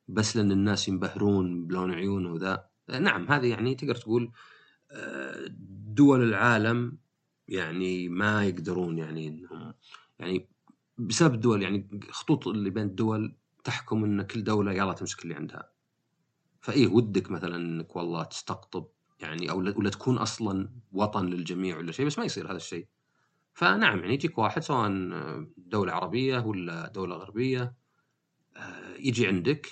بس 0.08 0.36
لأن 0.36 0.52
الناس 0.52 0.88
ينبهرون 0.88 1.66
بلون 1.66 1.94
عيونه 1.94 2.32
وذا. 2.32 2.66
نعم 2.88 3.32
هذه 3.32 3.46
يعني 3.46 3.74
تقدر 3.74 3.94
تقول 3.94 4.32
آه، 4.90 5.46
دول 5.86 6.22
العالم 6.22 6.98
يعني 7.48 8.08
ما 8.08 8.44
يقدرون 8.44 8.98
يعني 8.98 9.28
إنهم 9.28 9.74
يعني 10.18 10.48
بسبب 11.00 11.34
الدول 11.34 11.62
يعني 11.62 12.00
خطوط 12.10 12.48
اللي 12.48 12.70
بين 12.70 12.86
الدول 12.86 13.36
تحكم 13.64 14.04
إن 14.04 14.22
كل 14.22 14.44
دولة 14.44 14.72
يلا 14.72 14.92
تمسك 14.92 15.22
اللي 15.22 15.34
عندها. 15.34 15.70
فإيه 16.60 16.86
ودك 16.86 17.30
مثلا 17.30 17.56
إنك 17.56 17.96
والله 17.96 18.24
تستقطب 18.24 18.86
يعني 19.20 19.50
أو 19.50 19.58
ولا 19.58 19.90
تكون 19.90 20.18
أصلا 20.18 20.68
وطن 20.92 21.26
للجميع 21.26 21.78
ولا 21.78 21.92
شيء 21.92 22.06
بس 22.06 22.18
ما 22.18 22.24
يصير 22.24 22.46
هذا 22.46 22.56
الشيء. 22.56 22.86
فنعم 23.54 23.98
يعني 23.98 24.14
يجيك 24.14 24.38
واحد 24.38 24.62
سواء 24.62 24.90
دولة 25.56 25.92
عربية 25.92 26.38
ولا 26.38 26.88
دولة 26.88 27.16
غربية 27.16 27.74
آه، 28.56 28.94
يجي 28.98 29.26
عندك 29.26 29.68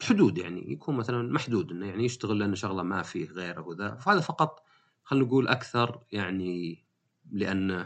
بحدود 0.00 0.38
يعني 0.38 0.72
يكون 0.72 0.96
مثلا 0.96 1.32
محدود 1.32 1.70
إنه 1.70 1.86
يعني 1.86 2.04
يشتغل 2.04 2.38
لأنه 2.38 2.54
شغلة 2.54 2.82
ما 2.82 3.02
فيه 3.02 3.30
غيره 3.30 3.60
وذا. 3.68 3.94
فهذا 3.94 4.20
فقط 4.20 4.62
خلينا 5.04 5.26
نقول 5.26 5.48
أكثر 5.48 6.00
يعني 6.12 6.84
لأنه 7.30 7.80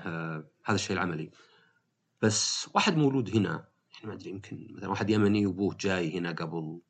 هذا 0.65 0.75
الشيء 0.75 0.97
العملي. 0.97 1.31
بس 2.23 2.69
واحد 2.75 2.97
مولود 2.97 3.37
هنا 3.37 3.69
يعني 3.95 4.07
ما 4.07 4.13
أدري 4.13 4.31
يمكن 4.31 4.69
مثلا 4.71 4.89
واحد 4.89 5.11
يمني 5.11 5.47
وأبوه 5.47 5.77
جاي 5.81 6.19
هنا 6.19 6.33
قبل 6.33 6.81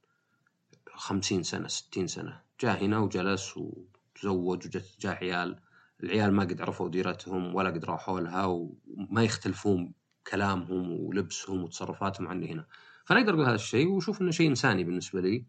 خمسين 0.95 1.43
سنة 1.43 1.69
ستين 1.69 2.07
سنة 2.07 2.41
جاء 2.61 2.85
هنا 2.85 2.99
وجلس 2.99 3.57
وتزوج 3.57 4.67
وجت 4.67 4.97
جاء 5.01 5.15
عيال 5.15 5.61
العيال 6.03 6.33
ما 6.33 6.43
قد 6.43 6.61
عرفوا 6.61 6.89
ديرتهم 6.89 7.55
ولا 7.55 7.71
قد 7.71 7.85
راحوا 7.85 8.21
لها 8.21 8.45
وما 8.45 9.25
يختلفون 9.25 9.93
كلامهم 10.27 10.93
ولبسهم 10.93 11.65
وتصرفاتهم 11.65 12.29
عن 12.29 12.45
هنا. 12.45 12.67
فأنا 13.05 13.21
أقدر 13.21 13.35
أقول 13.35 13.45
هذا 13.45 13.55
الشيء 13.55 13.89
وأشوف 13.89 14.21
إنه 14.23 14.31
شيء 14.31 14.49
إنساني 14.49 14.85
بالنسبة 14.85 15.21
لي. 15.21 15.45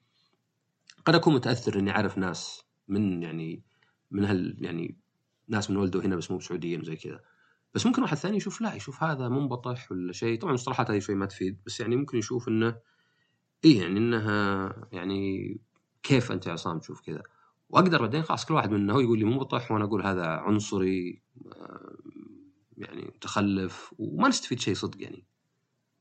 قد 1.05 1.15
أكون 1.15 1.33
متأثر 1.35 1.79
إني 1.79 1.91
أعرف 1.91 2.17
ناس 2.17 2.63
من 2.87 3.23
يعني 3.23 3.63
من 4.11 4.25
هال 4.25 4.57
يعني 4.65 4.97
ناس 5.47 5.69
من 5.69 5.77
ولدوا 5.77 6.01
هنا 6.01 6.15
بس 6.15 6.31
مو 6.31 6.37
بسعوديين 6.37 6.83
زي 6.83 6.95
كذا. 6.95 7.19
بس 7.73 7.85
ممكن 7.85 8.01
واحد 8.01 8.17
ثاني 8.17 8.37
يشوف 8.37 8.61
لا 8.61 8.73
يشوف 8.75 9.03
هذا 9.03 9.29
منبطح 9.29 9.91
ولا 9.91 10.13
شيء. 10.13 10.39
طبعا 10.39 10.51
المصطلحات 10.51 10.91
هذه 10.91 10.99
شوي 10.99 11.15
ما 11.15 11.25
تفيد 11.25 11.59
بس 11.65 11.79
يعني 11.79 11.95
ممكن 11.95 12.17
يشوف 12.17 12.47
إنه 12.47 12.75
إيه 13.65 13.81
يعني 13.81 13.99
إنها 13.99 14.73
يعني 14.91 15.57
كيف 16.03 16.31
أنت 16.31 16.47
يا 16.47 16.51
عصام 16.51 16.79
تشوف 16.79 17.01
كذا؟ 17.01 17.23
وأقدر 17.69 18.01
بعدين 18.01 18.23
خلاص 18.23 18.45
كل 18.45 18.53
واحد 18.53 18.71
منه 18.71 19.01
يقول 19.01 19.19
لي 19.19 19.25
منبطح 19.25 19.71
وأنا 19.71 19.85
أقول 19.85 20.01
هذا 20.05 20.25
عنصري 20.25 21.21
آه، 21.47 21.95
يعني 22.77 23.01
متخلف 23.15 23.93
وما 23.99 24.27
نستفيد 24.27 24.59
شيء 24.59 24.73
صدق 24.73 25.03
يعني. 25.03 25.25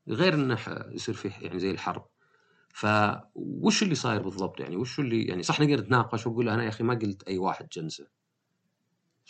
غير 0.07 0.33
إنه 0.33 0.57
يصير 0.91 1.15
فيه 1.15 1.33
يعني 1.41 1.59
زي 1.59 1.71
الحرب. 1.71 2.05
فوش 2.73 3.83
اللي 3.83 3.95
صاير 3.95 4.21
بالضبط 4.21 4.59
يعني؟ 4.59 4.75
وش 4.75 4.99
اللي 4.99 5.23
يعني؟ 5.23 5.43
صح 5.43 5.61
نقدر 5.61 5.83
نتناقش 5.83 6.27
وأقول 6.27 6.49
أنا 6.49 6.63
يا 6.63 6.69
أخي 6.69 6.83
ما 6.83 6.93
قلت 6.93 7.23
أي 7.23 7.37
واحد 7.37 7.67
جنسه. 7.69 8.07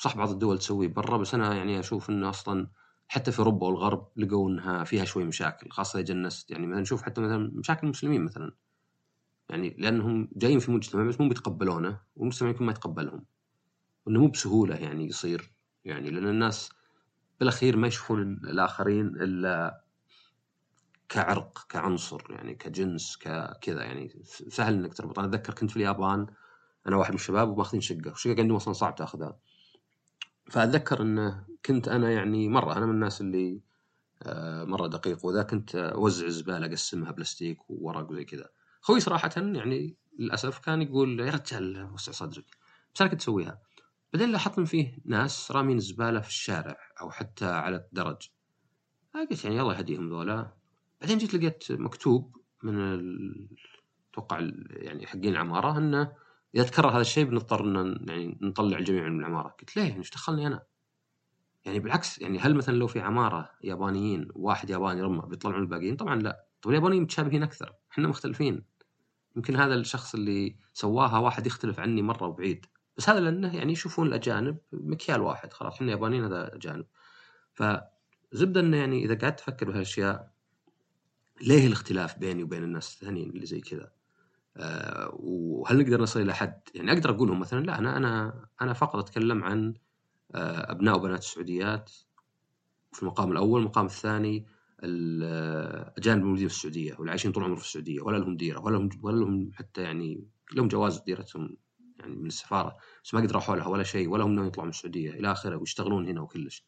صح 0.02 0.18
بعض 0.18 0.30
الدول 0.30 0.58
تسويه 0.60 0.88
برا 0.88 1.18
بس 1.18 1.34
أنا 1.34 1.56
يعني 1.56 1.80
أشوف 1.80 2.10
إنه 2.10 2.30
أصلا 2.30 2.68
حتى 3.08 3.32
في 3.32 3.40
أوروبا 3.40 3.68
والغرب 3.68 4.08
لقوا 4.18 4.50
إنها 4.50 4.84
فيها 4.84 5.06
شوي 5.06 5.24
مشاكل 5.24 5.70
خاصة 5.70 6.00
إذا 6.00 6.06
جنست 6.06 6.52
يعني 6.52 6.68
مثلا 6.68 6.82
نشوف 6.82 7.02
حتى 7.02 7.22
مثلا 7.22 7.52
مشاكل 7.54 7.80
المسلمين 7.84 8.26
مثلا. 8.26 8.52
يعني 9.50 9.76
لأنهم 9.80 10.30
جايين 10.36 10.60
في 10.60 10.72
مجتمع 10.72 11.04
بس 11.04 11.22
مو 11.22 11.28
بيتقبلونه 11.30 12.00
والمجتمع 12.16 12.50
يمكن 12.50 12.66
ما 12.66 12.72
يتقبلهم. 12.72 13.26
وإنه 14.06 14.20
مو 14.20 14.28
بسهولة 14.28 14.76
يعني 14.76 15.08
يصير 15.08 15.52
يعني 15.86 16.10
لأن 16.10 16.28
الناس 16.28 16.70
بالأخير 17.40 17.78
ما 17.78 17.88
يشوفون 17.88 18.22
الآخرين 18.22 19.08
إلا 19.08 19.84
كعرق 21.10 21.66
كعنصر 21.70 22.22
يعني 22.30 22.56
كجنس 22.56 23.18
ككذا 23.18 23.84
يعني. 23.84 24.24
سهل 24.26 24.74
إنك 24.74 24.94
تربط 24.94 25.20
أنا 25.20 25.28
أتذكر 25.28 25.54
كنت 25.54 25.72
في 25.72 25.78
اليابان 25.78 26.28
أنا 26.88 26.96
واحد 26.96 27.12
من 27.12 27.16
الشباب 27.16 27.50
وماخذين 27.50 27.82
شقة 27.82 28.12
الشقه 28.12 28.36
عندهم 28.40 28.56
أصلا 28.56 28.74
صعب 28.74 28.96
تأخذها. 28.96 29.40
فأتذكر 30.50 31.02
انه 31.02 31.46
كنت 31.66 31.88
أنا 31.88 32.12
يعني 32.12 32.50
مرة 32.50 32.78
أنا 32.78 32.86
من 32.86 32.94
الناس 32.94 33.22
اللي 33.22 33.62
آه، 34.24 34.64
مرة 34.64 34.88
دقيق 34.88 35.26
وإذا 35.26 35.44
كنت 35.44 35.76
أوزع 35.76 36.26
الزباله 36.26 36.66
أقسمها 36.66 37.12
بلاستيك 37.12 37.70
وورق 37.70 38.12
وزي 38.12 38.26
كذا. 38.26 38.50
أخوي 38.84 39.00
صراحة 39.00 39.32
يعني 39.38 39.98
للأسف 40.20 40.60
كان 40.60 40.82
يقول 40.82 41.20
يا 41.20 41.32
رجال 41.32 41.90
وسع 41.94 42.12
صدرك. 42.12 42.46
بس 42.96 43.02
أنا 43.02 43.10
كنت 43.12 43.22
أسويها. 43.22 43.62
بعدين 44.14 44.32
لاحظت 44.32 44.60
إن 44.60 44.66
فيه 44.66 44.98
ناس 45.06 45.52
رامين 45.52 45.78
الزباله 45.78 46.20
في 46.20 46.30
الشارع 46.30 46.78
أو 47.02 47.12
حتى 47.12 47.46
على 47.46 47.76
الدرج. 47.76 48.30
قلت 49.16 49.46
يعني 49.46 49.62
الله 49.62 49.78
يهديهم 49.78 50.10
ذولا. 50.10 50.54
بعدين 51.02 51.18
جيت 51.18 51.34
لقيت 51.34 51.72
مكتوب 51.72 52.38
من 52.64 53.00
أتوقع 54.12 54.40
يعني 54.70 55.08
حقين 55.08 55.28
العمارة 55.28 55.78
إنه 55.78 56.12
إذا 56.56 56.64
تكرر 56.64 56.90
هذا 56.90 57.02
الشيء 57.02 57.26
بنضطر 57.26 57.66
إن 57.66 58.06
يعني 58.08 58.38
نطلع 58.42 58.78
الجميع 58.78 59.10
من 59.10 59.20
العمارة. 59.20 59.50
قلت 59.50 59.78
ليه؟ 59.78 59.98
إيش 59.98 60.12
دخلني 60.12 60.48
أنا؟ 60.48 60.64
يعني 61.66 61.80
بالعكس 61.80 62.20
يعني 62.22 62.40
هل 62.40 62.56
مثلا 62.56 62.76
لو 62.76 62.88
في 62.88 63.00
عمارة 63.00 63.50
يابانيين 63.64 64.28
واحد 64.36 64.70
ياباني 64.70 65.02
رمى 65.02 65.22
بيطلعون 65.28 65.62
الباقيين؟ 65.62 65.96
طبعا 65.96 66.16
لا. 66.16 66.46
طب 66.62 66.70
اليابانيين 66.70 67.04
متشابهين 67.04 67.44
أكثر. 67.44 67.74
إحنا 67.92 68.08
مختلفين. 68.08 68.64
يمكن 69.36 69.56
هذا 69.56 69.76
الشخص 69.76 70.16
اللي 70.16 70.56
سواها 70.74 71.18
واحد 71.18 71.48
يختلف 71.48 71.80
عني 71.80 72.02
مرة 72.02 72.28
وبعيد. 72.28 72.66
بس 72.98 73.10
هذا 73.10 73.20
لأنه 73.20 73.56
يعني 73.56 73.72
يشوفون 73.72 74.08
الأجانب 74.08 74.58
مكيال 74.72 75.22
واحد. 75.22 75.54
خلاص 75.54 75.74
إحنا 75.74 75.92
يابانيين 75.92 76.24
هذا 76.24 76.56
أجانب. 76.56 76.86
فزبدة 77.54 78.60
إنه 78.60 78.78
يعني 78.78 79.06
إذا 79.06 79.16
قعدت 79.16 79.40
تفكر 79.40 79.70
بهالأشياء 79.70 80.32
ليه 81.42 81.68
الاختلاف 81.68 82.18
بيني 82.20 82.44
وبين 82.44 82.64
الناس 82.64 82.94
الثانيين 82.94 83.30
اللي 83.30 83.46
زي 83.46 83.62
كذا؟ 83.62 83.92
أه 84.58 85.12
وهل 85.20 85.80
نقدر 85.80 86.02
نصل 86.02 86.22
إلى 86.22 86.36
حد؟ 86.36 86.62
يعني 86.76 86.92
أقدر 86.92 87.10
أقول 87.10 87.28
لهم 87.28 87.40
مثلا 87.40 87.66
لا 87.66 87.80
أنا 87.80 87.98
أنا 87.98 88.46
أنا 88.62 88.74
فقط 88.74 88.96
أتكلم 88.96 89.44
عن 89.44 89.74
أه 90.36 90.72
أبناء 90.72 90.96
وبنات 90.96 91.20
السعوديات 91.20 91.92
في 92.92 93.04
المقام 93.04 93.32
الأول، 93.32 93.62
المقام 93.62 93.86
الثاني 93.86 94.46
الاجانب 94.84 96.22
الموجودين 96.22 96.48
في 96.48 96.54
السعودية 96.54 96.94
واللي 96.94 97.12
عايشين 97.12 97.32
طول 97.32 97.44
عمرهم 97.44 97.60
في 97.60 97.66
السعودية 97.66 98.02
ولا 98.02 98.18
لهم 98.18 98.38
ديرة 98.38 98.60
ولا 98.60 98.78
لهم 98.78 98.90
ولا 99.02 99.20
لهم 99.20 99.52
حتى 99.54 99.82
يعني 99.82 100.28
لهم 100.54 100.68
جواز 100.68 101.00
ديرتهم 101.00 101.58
يعني 102.00 102.16
من 102.16 102.28
السفارة 102.28 102.78
بس 103.04 103.14
ما 103.14 103.22
قد 103.22 103.32
راحوا 103.32 103.56
لها 103.56 103.68
ولا 103.68 103.84
شيء 103.84 104.10
ولا 104.10 104.24
هم 104.24 104.48
يطلعوا 104.48 104.66
من 104.66 104.70
السعودية 104.70 105.12
إلى 105.12 105.32
آخره 105.32 105.56
ويشتغلون 105.56 106.08
هنا 106.08 106.22
وكلش. 106.22 106.66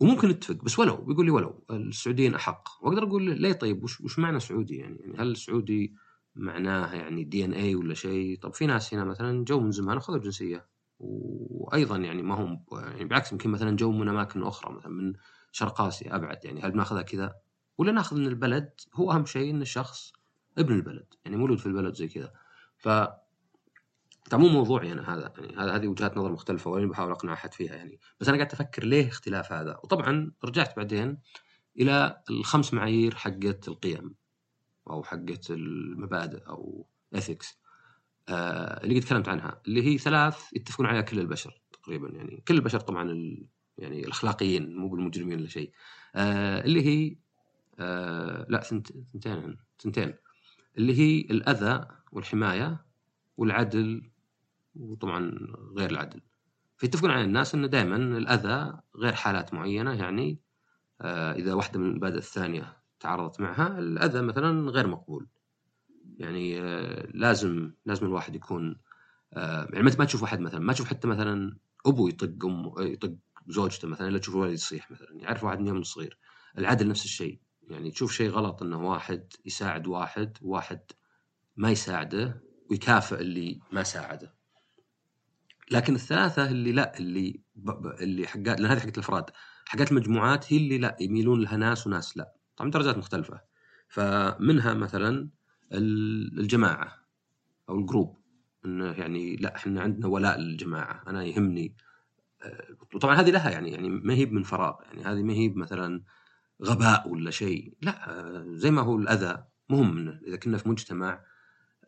وممكن 0.00 0.28
نتفق 0.28 0.64
بس 0.64 0.78
ولو 0.78 0.96
بيقول 0.96 1.26
لي 1.26 1.30
ولو 1.30 1.64
السعوديين 1.70 2.34
أحق. 2.34 2.68
وأقدر 2.82 3.02
أقول 3.02 3.40
ليه 3.40 3.52
طيب؟ 3.52 3.84
وش, 3.84 4.00
وش 4.00 4.18
معنى 4.18 4.40
سعودي 4.40 4.76
يعني, 4.76 4.96
يعني 4.96 5.18
هل 5.18 5.30
السعودي 5.30 5.94
معناه 6.40 6.94
يعني 6.94 7.24
DNA 7.24 7.74
ولا 7.74 7.94
شيء. 7.94 8.38
طب 8.38 8.54
في 8.54 8.66
ناس 8.66 8.94
هنا 8.94 9.04
مثلا 9.04 9.44
جو 9.44 9.60
من 9.60 9.70
زمان 9.70 9.96
وخذوا 9.96 10.18
الجنسية. 10.18 10.66
وأيضا 10.98 11.96
يعني 11.96 12.22
ما 12.22 12.34
هم 12.34 12.64
يعني 12.72 13.04
بالعكس 13.04 13.32
يمكن 13.32 13.50
مثلا 13.50 13.76
جو 13.76 13.92
من 13.92 14.08
أماكن 14.08 14.42
أخرى 14.42 14.74
مثلا 14.74 14.92
من 14.92 15.12
شرق 15.52 15.80
اسيا 15.80 16.16
أبعد 16.16 16.44
يعني. 16.44 16.60
هل 16.60 16.70
بناخذها 16.70 17.02
كذا؟ 17.02 17.34
ولا 17.78 17.92
ناخذ 17.92 18.16
من 18.16 18.26
البلد؟ 18.26 18.70
هو 18.94 19.12
أهم 19.12 19.26
شيء 19.26 19.50
إن 19.50 19.62
الشخص 19.62 20.12
ابن 20.58 20.74
البلد 20.74 21.14
يعني 21.24 21.36
مولود 21.36 21.58
في 21.58 21.66
البلد 21.66 21.94
زي 21.94 22.08
كذا. 22.08 22.32
ف 22.76 22.88
مو 24.34 24.48
موضوعي 24.48 24.92
أنا 24.92 25.14
هذا 25.14 25.32
يعني 25.38 25.72
هذه 25.76 25.88
وجهات 25.88 26.16
نظر 26.16 26.32
مختلفة 26.32 26.70
وين 26.70 26.88
بحاول 26.88 27.10
أقنع 27.10 27.32
أحد 27.32 27.54
فيها 27.54 27.74
يعني. 27.74 28.00
بس 28.20 28.28
أنا 28.28 28.36
قاعد 28.36 28.52
أفكر 28.52 28.84
ليه 28.84 29.08
اختلاف 29.08 29.52
هذا؟ 29.52 29.80
وطبعا 29.84 30.32
رجعت 30.44 30.76
بعدين 30.76 31.18
إلى 31.78 32.22
الخمس 32.30 32.74
معايير 32.74 33.14
حقت 33.14 33.68
القيم. 33.68 34.14
أو 34.90 35.02
حقت 35.02 35.50
المبادئ 35.50 36.46
أو 36.48 36.86
اثكس 37.14 37.60
آه 38.28 38.84
اللي 38.84 38.98
قد 38.98 39.06
تكلمت 39.06 39.28
عنها 39.28 39.60
اللي 39.66 39.82
هي 39.82 39.98
ثلاث 39.98 40.52
يتفقون 40.52 40.86
عليها 40.86 41.02
كل 41.02 41.18
البشر 41.20 41.60
تقريبا 41.72 42.08
يعني. 42.08 42.42
كل 42.48 42.54
البشر 42.54 42.80
طبعا 42.80 43.10
ال 43.10 43.46
يعني 43.78 44.00
الأخلاقيين 44.04 44.76
مو 44.76 44.88
بالمجرمين 44.88 45.38
ولا 45.38 45.48
شيء. 45.48 45.72
آه 46.14 46.64
اللي 46.64 46.86
هي 46.86 47.16
آه 47.78 48.46
لا 48.48 48.60
ثنتين 48.60 49.56
ثنتين. 49.82 50.14
اللي 50.78 50.98
هي 50.98 51.20
الأذى 51.20 51.88
والحماية 52.12 52.84
والعدل 53.36 54.10
وطبعا 54.74 55.38
غير 55.76 55.90
العدل. 55.90 56.20
فيتفقون 56.76 57.10
على 57.10 57.24
الناس 57.24 57.54
إنه 57.54 57.66
دائما 57.66 57.96
الأذى 57.96 58.80
غير 58.96 59.12
حالات 59.12 59.54
معينة 59.54 59.92
يعني 59.92 60.38
آه 61.00 61.32
إذا 61.32 61.54
واحدة 61.54 61.80
من 61.80 61.86
المبادئ 61.86 62.18
الثانية 62.18 62.79
تعارضت 63.00 63.40
معها 63.40 63.78
الأذى 63.78 64.22
مثلا 64.22 64.70
غير 64.70 64.86
مقبول. 64.86 65.28
يعني 66.18 66.60
آه 66.60 67.08
لازم 67.14 67.72
لازم 67.86 68.06
الواحد 68.06 68.34
يكون 68.34 68.80
آه 69.32 69.68
يعني 69.72 69.82
ما 69.82 70.04
تشوف 70.04 70.22
واحد 70.22 70.40
مثلا 70.40 70.60
ما 70.60 70.72
تشوف 70.72 70.88
حتى 70.88 71.08
مثلا 71.08 71.56
ابو 71.86 72.08
يطق 72.08 72.44
ام 72.44 72.72
يطق 72.78 73.14
زوجته 73.48 73.88
مثلا 73.88 74.08
إلا 74.08 74.18
تشوف 74.18 74.34
الولد 74.34 74.52
يصيح 74.52 74.90
مثلا. 74.90 75.08
يعرف 75.12 75.44
واحد 75.44 75.60
من 75.60 75.66
يوم 75.66 75.82
صغير. 75.82 76.18
العدل 76.58 76.88
نفس 76.88 77.04
الشيء. 77.04 77.40
يعني 77.62 77.90
تشوف 77.90 78.12
شيء 78.12 78.30
غلط 78.30 78.62
إنه 78.62 78.90
واحد 78.90 79.32
يساعد 79.44 79.86
واحد 79.86 80.38
واحد 80.42 80.80
ما 81.56 81.70
يساعده 81.70 82.42
ويكافئ 82.70 83.20
اللي 83.20 83.60
ما 83.72 83.82
ساعده. 83.82 84.34
لكن 85.70 85.94
الثلاثة 85.94 86.50
اللي 86.50 86.72
لا 86.72 86.98
اللي. 86.98 87.42
اللي 88.00 88.26
حقات 88.26 88.60
لأن 88.60 88.66
هذه 88.66 88.78
حقت 88.78 88.98
الأفراد. 88.98 89.30
حقات 89.66 89.90
المجموعات 89.92 90.52
هي 90.52 90.56
اللي 90.56 90.78
لا 90.78 90.96
يميلون 91.00 91.40
لها 91.40 91.56
ناس 91.56 91.86
وناس 91.86 92.16
لا. 92.16 92.39
طبعا 92.60 92.70
درجات 92.70 92.98
مختلفة. 92.98 93.40
فمنها 93.88 94.74
مثلا 94.74 95.28
الجماعة 95.72 97.06
أو 97.68 97.78
الجروب. 97.78 98.16
انه 98.64 98.92
يعني 98.92 99.36
لا 99.36 99.56
إحنا 99.56 99.80
عندنا 99.80 100.06
ولاء 100.06 100.38
للجماعة. 100.38 101.02
أنا 101.06 101.24
يهمني 101.24 101.76
وطبعا 102.94 103.14
هذه 103.14 103.30
لها 103.30 103.50
يعني 103.50 103.70
يعني 103.70 103.88
ما 103.88 104.14
هي 104.14 104.26
من 104.26 104.42
فراغ. 104.42 104.74
يعني 104.82 105.04
هذه 105.04 105.22
ما 105.22 105.32
هي 105.32 105.48
مثلا 105.48 106.02
غباء 106.62 107.08
ولا 107.08 107.30
شيء. 107.30 107.74
لا 107.82 108.44
زي 108.46 108.70
ما 108.70 108.82
هو 108.82 108.96
الأذى 108.96 109.44
مهم. 109.68 110.08
إذا 110.26 110.36
كنا 110.36 110.58
في 110.58 110.68
مجتمع 110.68 111.24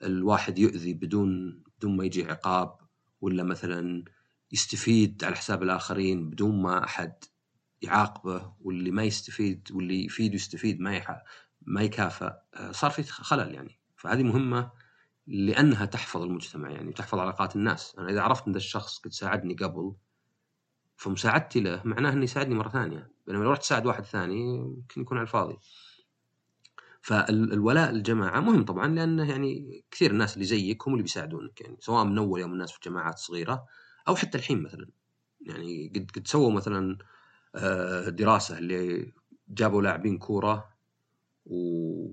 الواحد 0.02 0.58
يؤذي 0.58 0.94
بدون 0.94 1.62
بدون 1.78 1.96
ما 1.96 2.04
يجي 2.04 2.24
عقاب 2.24 2.76
ولا 3.20 3.42
مثلا 3.42 4.04
يستفيد 4.52 5.24
على 5.24 5.37
حساب 5.37 5.62
الآخرين 5.62 6.30
بدون 6.30 6.62
ما 6.62 6.85
أحد 6.85 7.14
يعاقبه 7.82 8.52
واللي 8.60 8.90
ما 8.90 9.04
يستفيد 9.04 9.68
واللي 9.72 10.04
يفيد 10.04 10.32
ويستفيد 10.32 10.80
ما 10.80 10.96
يح... 10.96 11.22
ما 11.62 11.82
يكافئ 11.82 12.32
صار 12.70 12.90
في 12.90 13.02
خلل 13.02 13.54
يعني. 13.54 13.78
فهذه 13.96 14.22
مهمة 14.22 14.70
لأنها 15.26 15.84
تحفظ 15.86 16.22
المجتمع 16.22 16.70
يعني 16.70 16.92
تحفظ 16.92 17.18
علاقات 17.18 17.56
الناس. 17.56 17.94
أنا 17.98 18.10
إذا 18.10 18.22
عرفت 18.22 18.48
أن 18.48 18.56
الشخص 18.56 18.98
قد 18.98 19.12
ساعدني 19.12 19.54
قبل 19.54 19.94
فمساعدتي 20.96 21.60
له 21.60 21.82
معناه 21.84 22.12
أنه 22.12 22.24
يساعدني 22.24 22.54
مرة 22.54 22.68
ثانية. 22.68 23.10
بينما 23.26 23.44
لو 23.44 23.50
رحت 23.50 23.60
تساعد 23.62 23.86
واحد 23.86 24.04
ثاني 24.04 24.56
يمكن 24.56 25.00
يكون 25.00 25.18
على 25.18 25.24
الفاضي. 25.24 25.58
فالولاء 27.00 27.90
الجماعه 27.90 28.40
مهم 28.40 28.64
طبعا 28.64 28.86
لأنه 28.86 29.30
يعني 29.30 29.84
كثير 29.90 30.10
الناس 30.10 30.34
اللي 30.34 30.44
زيك 30.44 30.88
هم 30.88 30.92
اللي 30.92 31.02
بيساعدونك 31.02 31.60
يعني. 31.60 31.76
سواء 31.80 32.04
من 32.04 32.18
أول 32.18 32.40
يوم 32.40 32.52
الناس 32.52 32.72
في 32.72 32.78
جماعات 32.84 33.18
صغيرة 33.18 33.66
أو 34.08 34.16
حتى 34.16 34.38
الحين 34.38 34.62
مثلا. 34.62 34.88
يعني 35.40 35.92
قد 35.96 36.10
قد 36.16 36.26
سووا 36.26 36.52
مثلا 36.52 36.98
دراسه 38.08 38.58
اللي 38.58 39.12
جابوا 39.48 39.82
لاعبين 39.82 40.18
كورة 40.18 40.72
و 41.46 42.08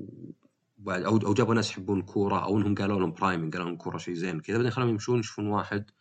أو 0.88 1.18
أو 1.18 1.34
جابوا 1.34 1.56
ناس 1.56 1.72
يحبون 1.72 2.00
الكوره 2.00 2.44
أو 2.44 2.58
إنهم 2.58 2.76
قالوا 2.76 3.00
لهم 3.00 3.14
برايمنج 3.14 3.54
قالوا 3.54 3.66
لهم 3.66 3.74
الكوره 3.74 3.98
شيء 3.98 4.14
زين 4.14 4.40
كذا 4.40 4.58
بعدين 4.58 4.72
خلوهم 4.72 4.90
يمشون 4.90 5.20
يشوفون 5.20 5.48
واحد 5.48 5.92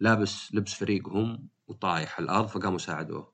لابس 0.00 0.54
لبس 0.54 0.74
فريقهم 0.74 1.48
وطايح 1.66 2.16
على 2.20 2.24
الأرض 2.24 2.46
فقاموا 2.46 2.78
ساعدوه. 2.78 3.32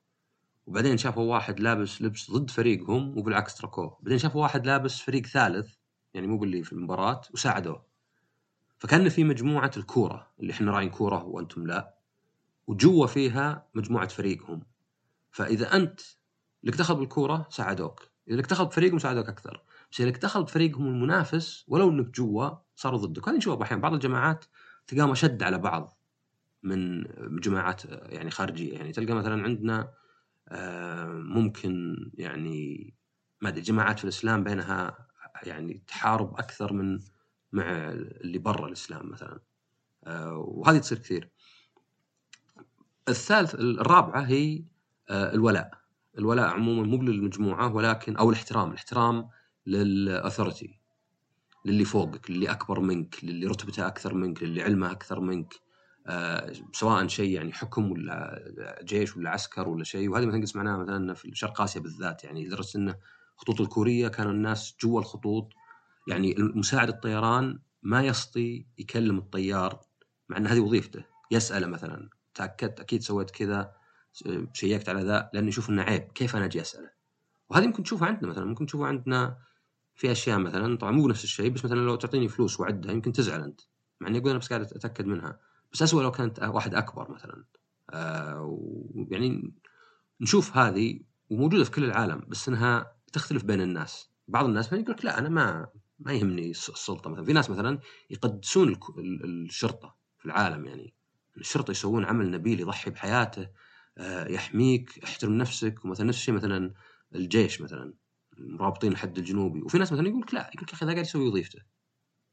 وبعدين 0.65 0.97
شافوا 0.97 1.23
واحد 1.33 1.59
لابس 1.59 2.01
لبس 2.01 2.31
ضد 2.31 2.49
فريقهم 2.49 3.17
وبالعكس 3.17 3.55
تركوه. 3.55 3.97
بعدين 4.01 4.17
شافوا 4.17 4.41
واحد 4.41 4.65
لابس 4.65 5.01
فريق 5.01 5.25
ثالث 5.25 5.73
يعني 6.13 6.27
مو 6.27 6.37
باللي 6.37 6.63
في 6.63 6.73
المباراة 6.73 7.21
وساعدوه. 7.33 7.85
فكان 8.77 9.09
في 9.09 9.23
مجموعة 9.23 9.71
الكورة 9.77 10.31
اللي 10.39 10.53
إحنا 10.53 10.71
راعين 10.71 10.89
كورة 10.89 11.23
وأنتم 11.23 11.67
لا 11.67 11.95
وجوا 12.67 13.07
فيها 13.07 13.67
مجموعة 13.75 14.07
فريقهم. 14.07 14.61
فإذا 15.31 15.75
أنت 15.75 16.01
لك 16.63 16.75
دخل 16.75 16.95
بالكورة 16.95 17.47
ساعدوك. 17.49 18.09
إذا 18.27 18.37
لك 18.37 18.49
دخل 18.49 18.65
بفريقهم 18.65 18.99
ساعدوك 18.99 19.29
أكثر. 19.29 19.63
بس 19.91 20.01
إذا 20.01 20.09
لك 20.09 20.17
دخل 20.17 20.43
بفريقهم 20.43 20.87
المنافس 20.87 21.65
ولو 21.67 21.89
أنك 21.89 22.09
جوا 22.15 22.49
صاروا 22.75 22.99
ضدك. 22.99 23.27
هذا 23.27 23.37
نشوفه 23.37 23.63
أحيانا 23.63 23.81
بعض 23.81 23.93
الجماعات 23.93 24.45
تلقاهم 24.87 25.11
أشد 25.11 25.43
على 25.43 25.57
بعض 25.57 25.99
من 26.63 27.03
جماعات 27.39 27.85
يعني 27.85 28.31
خارجية. 28.31 28.73
يعني 28.73 28.91
تلقى 28.91 29.13
مثلا 29.13 29.43
عندنا 29.43 29.93
ممكن 31.11 31.95
يعني 32.13 32.93
ما 33.41 33.49
أدري 33.49 33.61
جماعات 33.61 33.97
في 33.97 34.03
الإسلام 34.03 34.43
بينها 34.43 35.07
يعني 35.43 35.83
تحارب 35.87 36.33
أكثر 36.33 36.73
من 36.73 36.99
مع 37.51 37.63
اللي 37.91 38.37
برا 38.37 38.67
الإسلام 38.67 39.09
مثلا. 39.09 39.39
وهذه 40.37 40.77
تصير 40.77 40.97
كثير. 40.97 41.29
الثالث 43.09 43.55
الرابعة 43.55 44.21
هي 44.21 44.63
الولاء. 45.09 45.71
الولاء 46.17 46.47
عموما 46.47 46.87
مو 46.87 46.97
للمجموعة 46.97 47.75
ولكن 47.75 48.15
أو 48.17 48.29
الاحترام. 48.29 48.69
الاحترام 48.69 49.29
للأثورتي 49.67 50.79
للي 51.65 51.85
فوقك 51.85 52.31
للي 52.31 52.51
أكبر 52.51 52.79
منك 52.79 53.23
للي 53.23 53.47
رتبته 53.47 53.87
أكثر 53.87 54.13
منك 54.13 54.43
للي 54.43 54.63
علمه 54.63 54.91
أكثر 54.91 55.19
منك 55.19 55.53
آه، 56.07 56.53
سواء 56.73 57.07
شيء 57.07 57.31
يعني 57.31 57.53
حكم 57.53 57.91
ولا 57.91 58.39
جيش 58.83 59.17
ولا 59.17 59.29
عسكر 59.29 59.69
ولا 59.69 59.83
شيء. 59.83 60.09
وهذه 60.09 60.25
مثلا 60.25 60.45
سمعناها 60.45 60.77
مثلا 60.77 61.13
في 61.13 61.31
شرق 61.33 61.61
آسيا 61.61 61.81
بالذات 61.81 62.23
يعني 62.23 62.45
لدرجة 62.45 62.77
إنه 62.77 62.95
الخطوط 63.35 63.61
الكورية 63.61 64.07
كانوا 64.07 64.31
الناس 64.31 64.75
جوا 64.81 64.99
الخطوط. 64.99 65.53
يعني 66.07 66.35
مساعد 66.37 66.89
الطيران 66.89 67.59
ما 67.83 68.03
يستطيع 68.03 68.65
يكلم 68.77 69.17
الطيار 69.17 69.79
مع 70.29 70.37
إن 70.37 70.47
هذه 70.47 70.59
وظيفته. 70.59 71.03
يسأله 71.31 71.67
مثلا 71.67 72.09
تأكدت؟ 72.33 72.79
أكيد 72.79 73.01
سويت 73.01 73.31
كذا. 73.31 73.78
شيكت 74.53 74.89
على 74.89 75.01
ذا 75.01 75.29
لأنه 75.33 75.47
يشوف 75.47 75.69
إنه 75.69 75.81
عيب 75.81 76.01
كيف 76.01 76.35
أنا 76.35 76.45
أجي 76.45 76.61
أسأله؟ 76.61 76.89
وهذه 77.49 77.67
ممكن 77.67 77.83
تشوفها 77.83 78.07
عندنا 78.07 78.27
مثلا 78.27 78.45
ممكن 78.45 78.65
تشوفها 78.65 78.87
عندنا 78.87 79.37
في 79.95 80.11
أشياء 80.11 80.39
مثلا 80.39 80.77
طبعا 80.77 80.91
مو 80.91 81.07
نفس 81.07 81.23
الشيء 81.23 81.49
بس 81.49 81.65
مثلا 81.65 81.79
لو 81.79 81.95
تعطيني 81.95 82.27
فلوس 82.27 82.59
وعدها 82.59 82.91
يمكن 82.91 83.11
تزعل 83.11 83.41
أنت. 83.41 83.61
مع 83.99 84.07
إني 84.07 84.17
أقول 84.17 84.29
أنا 84.29 84.39
بس 84.39 84.47
قاعد 84.47 84.61
أتأكد 84.61 85.05
منها. 85.05 85.39
بس 85.73 85.81
اسوء 85.81 86.03
لو 86.03 86.11
كانت 86.11 86.39
واحد 86.39 86.75
أكبر 86.75 87.11
مثلا. 87.11 87.43
آه 87.89 88.59
يعني 89.11 89.53
نشوف 90.21 90.57
هذه 90.57 90.99
وموجودة 91.29 91.63
في 91.63 91.71
كل 91.71 91.83
العالم 91.83 92.23
بس 92.27 92.47
إنها 92.47 92.91
تختلف 93.13 93.43
بين 93.43 93.61
الناس. 93.61 94.09
بعض 94.27 94.45
الناس 94.45 94.67
مثلا 94.67 94.79
يقول 94.79 94.95
لك 94.95 95.05
لا 95.05 95.19
أنا 95.19 95.29
ما 95.29 95.67
ما 95.99 96.13
يهمني 96.13 96.49
السلطة 96.49 97.09
مثلا. 97.09 97.25
في 97.25 97.33
ناس 97.33 97.49
مثلا 97.49 97.79
يقدسون 98.09 98.79
الشرطة 99.23 99.95
في 100.17 100.25
العالم 100.25 100.65
يعني. 100.65 100.93
الشرطة 101.37 101.71
يسوون 101.71 102.05
عمل 102.05 102.31
نبيل 102.31 102.59
يضحي 102.59 102.91
بحياته. 102.91 103.47
يحميك 104.29 105.03
احترم 105.03 105.33
نفسك 105.37 105.85
ومثلا 105.85 106.07
نفس 106.07 106.17
الشيء 106.17 106.35
مثلا 106.35 106.73
الجيش 107.15 107.61
مثلا 107.61 107.93
مرابطين 108.37 108.91
الحد 108.91 109.17
الجنوبي. 109.17 109.61
وفي 109.61 109.77
ناس 109.77 109.93
مثلا 109.93 110.07
يقول 110.07 110.21
لك 110.21 110.33
لا 110.33 110.41
يقول 110.53 110.63
لك 110.63 110.73
أخي 110.73 110.85
ذا 110.85 110.91
قاعد 110.91 111.05
يسوي 111.05 111.27
وظيفته. 111.27 111.61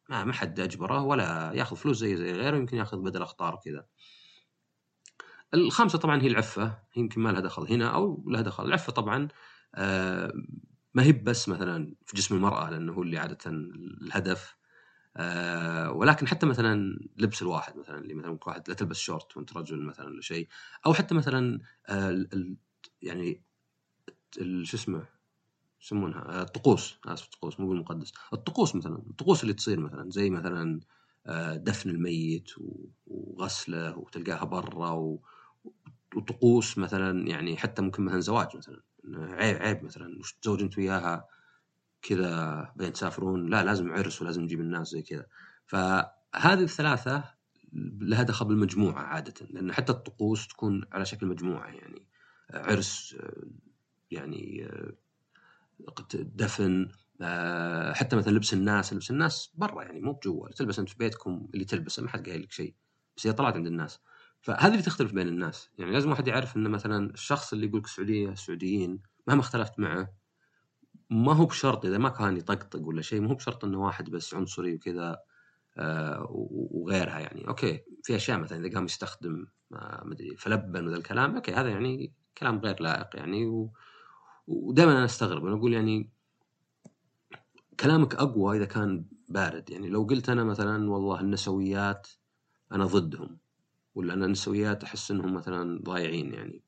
ما 0.08 0.24
ما 0.24 0.32
حد 0.32 0.60
أجبره 0.60 1.02
ولا 1.02 1.52
يأخذ 1.54 1.76
فلوس 1.76 1.96
زي 1.96 2.16
زي 2.16 2.32
غيره 2.32 2.56
يمكن 2.56 2.76
يأخذ 2.76 2.98
بدل 2.98 3.22
أخطار 3.22 3.54
وكذا. 3.54 3.86
الخامسة 5.54 5.98
طبعا 5.98 6.22
هي 6.22 6.26
العفة. 6.26 6.78
يمكن 6.96 7.20
ما 7.20 7.30
لها 7.30 7.40
دخل 7.40 7.62
هنا 7.72 7.94
أو 7.94 8.24
لها 8.28 8.42
دخل. 8.42 8.64
العفة 8.64 8.92
طبعا 8.92 9.28
آه، 9.74 10.32
ما 10.94 11.02
هي 11.02 11.12
بس 11.12 11.48
مثلا 11.48 11.94
في 12.06 12.16
جسم 12.16 12.34
المرأة 12.34 12.70
لأنه 12.70 12.92
هو 12.92 13.02
اللي 13.02 13.18
عادة 13.18 13.38
الهدف. 13.46 14.56
آه، 15.16 15.92
ولكن 15.92 16.28
حتى 16.28 16.46
مثلا 16.46 16.98
لبس 17.16 17.42
الواحد 17.42 17.76
مثلا 17.76 17.98
اللي 17.98 18.14
مثلا 18.14 18.38
واحد 18.46 18.68
لا 18.68 18.74
تلبس 18.74 18.96
شورت 18.96 19.36
وانت 19.36 19.56
رجل 19.56 19.82
مثلا 19.82 20.06
ولا 20.06 20.20
شيء 20.20 20.48
أو 20.86 20.94
حتى 20.94 21.14
مثلا 21.14 21.60
آه، 21.88 22.26
يعني 23.02 23.42
شو 24.62 24.76
اسمه 24.76 25.06
يسمونها 25.82 26.42
الطقوس 26.42 26.98
آسف 27.04 27.24
الطقوس 27.24 27.60
مو 27.60 27.68
بالمقدس 27.68 28.12
الطقوس 28.32 28.74
مثلا 28.74 28.96
الطقوس 28.96 29.42
اللي 29.42 29.54
تصير 29.54 29.80
مثلا 29.80 30.10
زي 30.10 30.30
مثلا 30.30 30.80
دفن 31.54 31.90
الميت 31.90 32.50
وغسلة 33.06 33.98
وتلقاها 33.98 34.44
برا 34.44 35.18
وطقوس 36.16 36.78
مثلا 36.78 37.28
يعني 37.28 37.56
حتى 37.56 37.82
ممكن 37.82 38.04
مثلا 38.04 38.20
زواج 38.20 38.56
مثلا 38.56 38.82
عيب 39.14 39.56
عيب 39.56 39.84
مثلا 39.84 40.18
وش 40.18 40.32
تزوج 40.32 40.62
انت 40.62 40.78
وياها 40.78 41.28
كذا 42.06 42.72
بين 42.76 42.92
تسافرون 42.92 43.50
لا 43.50 43.64
لازم 43.64 43.92
عرس 43.92 44.22
ولازم 44.22 44.42
نجيب 44.42 44.60
الناس 44.60 44.88
زي 44.88 45.02
كذا. 45.02 45.26
فهذه 45.66 46.62
الثلاثة 46.62 47.24
لها 48.00 48.22
دخل 48.22 48.44
بالمجموعة 48.44 49.02
عادة 49.02 49.34
لأن 49.50 49.72
حتى 49.72 49.92
الطقوس 49.92 50.48
تكون 50.48 50.84
على 50.92 51.04
شكل 51.04 51.26
مجموعة 51.26 51.66
يعني. 51.66 52.06
عرس 52.50 53.16
يعني 54.10 54.68
دفن 56.14 56.88
حتى 57.92 58.16
مثلا 58.16 58.32
لبس 58.32 58.54
الناس 58.54 58.92
لبس 58.92 59.10
الناس 59.10 59.52
برا 59.54 59.82
يعني 59.82 60.00
مو 60.00 60.12
بجوا. 60.12 60.48
تلبس 60.48 60.78
انت 60.78 60.88
في 60.88 60.96
بيتكم 60.98 61.48
اللي 61.54 61.64
تلبسه 61.64 62.02
ما 62.02 62.08
حد 62.08 62.28
قايل 62.28 62.42
لك 62.42 62.52
شيء. 62.52 62.74
بس 63.16 63.26
هي 63.26 63.32
طلعت 63.32 63.54
عند 63.54 63.66
الناس. 63.66 64.00
فهذه 64.40 64.72
اللي 64.72 64.82
تختلف 64.82 65.12
بين 65.12 65.28
الناس. 65.28 65.70
يعني 65.78 65.92
لازم 65.92 66.10
واحد 66.10 66.28
يعرف 66.28 66.56
إن 66.56 66.70
مثلا 66.70 67.10
الشخص 67.10 67.52
اللي 67.52 67.66
يقول 67.66 67.80
لك 67.80 67.86
سعودية 67.86 68.34
سعوديين 68.34 69.00
مهما 69.26 69.40
اختلفت 69.40 69.78
معه 69.78 70.12
ما 71.10 71.32
هو 71.32 71.46
بشرط 71.46 71.84
إذا 71.84 71.98
ما 71.98 72.08
كان 72.08 72.36
يطقطق 72.36 72.80
ولا 72.80 73.02
شيء 73.02 73.20
ما 73.20 73.30
هو 73.30 73.34
بشرط 73.34 73.64
إنه 73.64 73.84
واحد 73.84 74.10
بس 74.10 74.34
عنصري 74.34 74.74
وكذا 74.74 75.18
آه 75.78 76.26
وغيرها 76.70 77.18
يعني. 77.18 77.48
okay 77.48 77.84
في 78.02 78.16
أشياء 78.16 78.38
مثلا 78.38 78.66
إذا 78.66 78.74
قام 78.74 78.84
يستخدم 78.84 79.46
آه 79.72 80.02
مدري 80.04 80.36
فلبيني 80.36 80.86
وذا 80.86 80.96
الكلام 80.96 81.34
okay 81.34 81.52
هذا 81.52 81.68
يعني 81.68 82.12
كلام 82.38 82.58
غير 82.58 82.82
لائق 82.82 83.16
يعني. 83.16 83.46
و... 83.46 83.72
ودائما 84.46 84.92
أنا 84.92 85.04
أستغرب 85.04 85.46
أنا 85.46 85.56
أقول 85.56 85.72
يعني 85.74 86.10
كلامك 87.80 88.14
أقوى 88.14 88.56
إذا 88.56 88.64
كان 88.64 89.04
بارد 89.28 89.70
يعني. 89.70 89.88
لو 89.88 90.02
قلت 90.02 90.28
أنا 90.28 90.44
مثلا 90.44 90.90
والله 90.90 91.20
النسويات 91.20 92.08
أنا 92.72 92.84
ضدهم 92.84 93.38
ولا 93.94 94.14
أنا 94.14 94.26
النسويات 94.26 94.84
أحس 94.84 95.10
إنهم 95.10 95.34
مثلا 95.34 95.82
ضايعين 95.82 96.34
يعني 96.34 96.62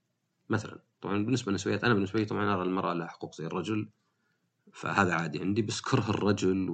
مثلا. 0.48 0.82
طبعا 1.00 1.24
بالنسبة 1.24 1.50
للنسويات 1.50 1.84
أنا 1.84 1.94
بالنسبة 1.94 2.18
لي 2.18 2.24
طبعا 2.24 2.54
أرى 2.54 2.62
المرأة 2.62 2.94
لها 2.94 3.06
حقوق 3.06 3.34
زي 3.34 3.46
الرجل 3.46 3.88
فهذا 4.78 5.14
عادي 5.14 5.40
عندي 5.40 5.62
بس 5.62 5.80
كره 5.80 6.10
الرجل 6.10 6.70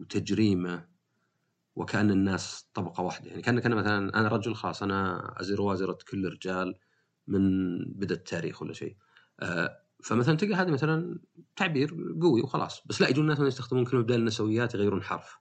وتجريمه 0.00 0.88
وكأن 1.76 2.10
الناس 2.10 2.66
طبقة 2.74 3.02
واحدة. 3.02 3.30
يعني 3.30 3.42
كان 3.42 3.60
كأن 3.60 3.74
مثلا 3.74 4.20
أنا 4.20 4.28
رجل 4.28 4.54
خلاص 4.54 4.82
أنا 4.82 5.34
أزر 5.40 5.60
وأزرة 5.60 5.98
كل 6.10 6.26
الرجال 6.26 6.74
من 7.26 7.78
بدا 7.84 8.14
التاريخ 8.14 8.62
ولا 8.62 8.72
شيء. 8.72 8.96
آه، 9.40 9.82
فمثلا 10.04 10.36
تلقى 10.36 10.54
هذا 10.54 10.70
مثلا 10.70 11.18
تعبير 11.56 12.16
قوي 12.22 12.42
وخلاص. 12.42 12.82
بس 12.86 13.00
لا 13.00 13.08
يجون 13.08 13.30
الناس 13.30 13.40
يستخدمون 13.40 13.84
كلمة 13.84 14.02
بدال 14.02 14.20
النسويات 14.20 14.74
يغيرون 14.74 15.02
حرف. 15.02 15.38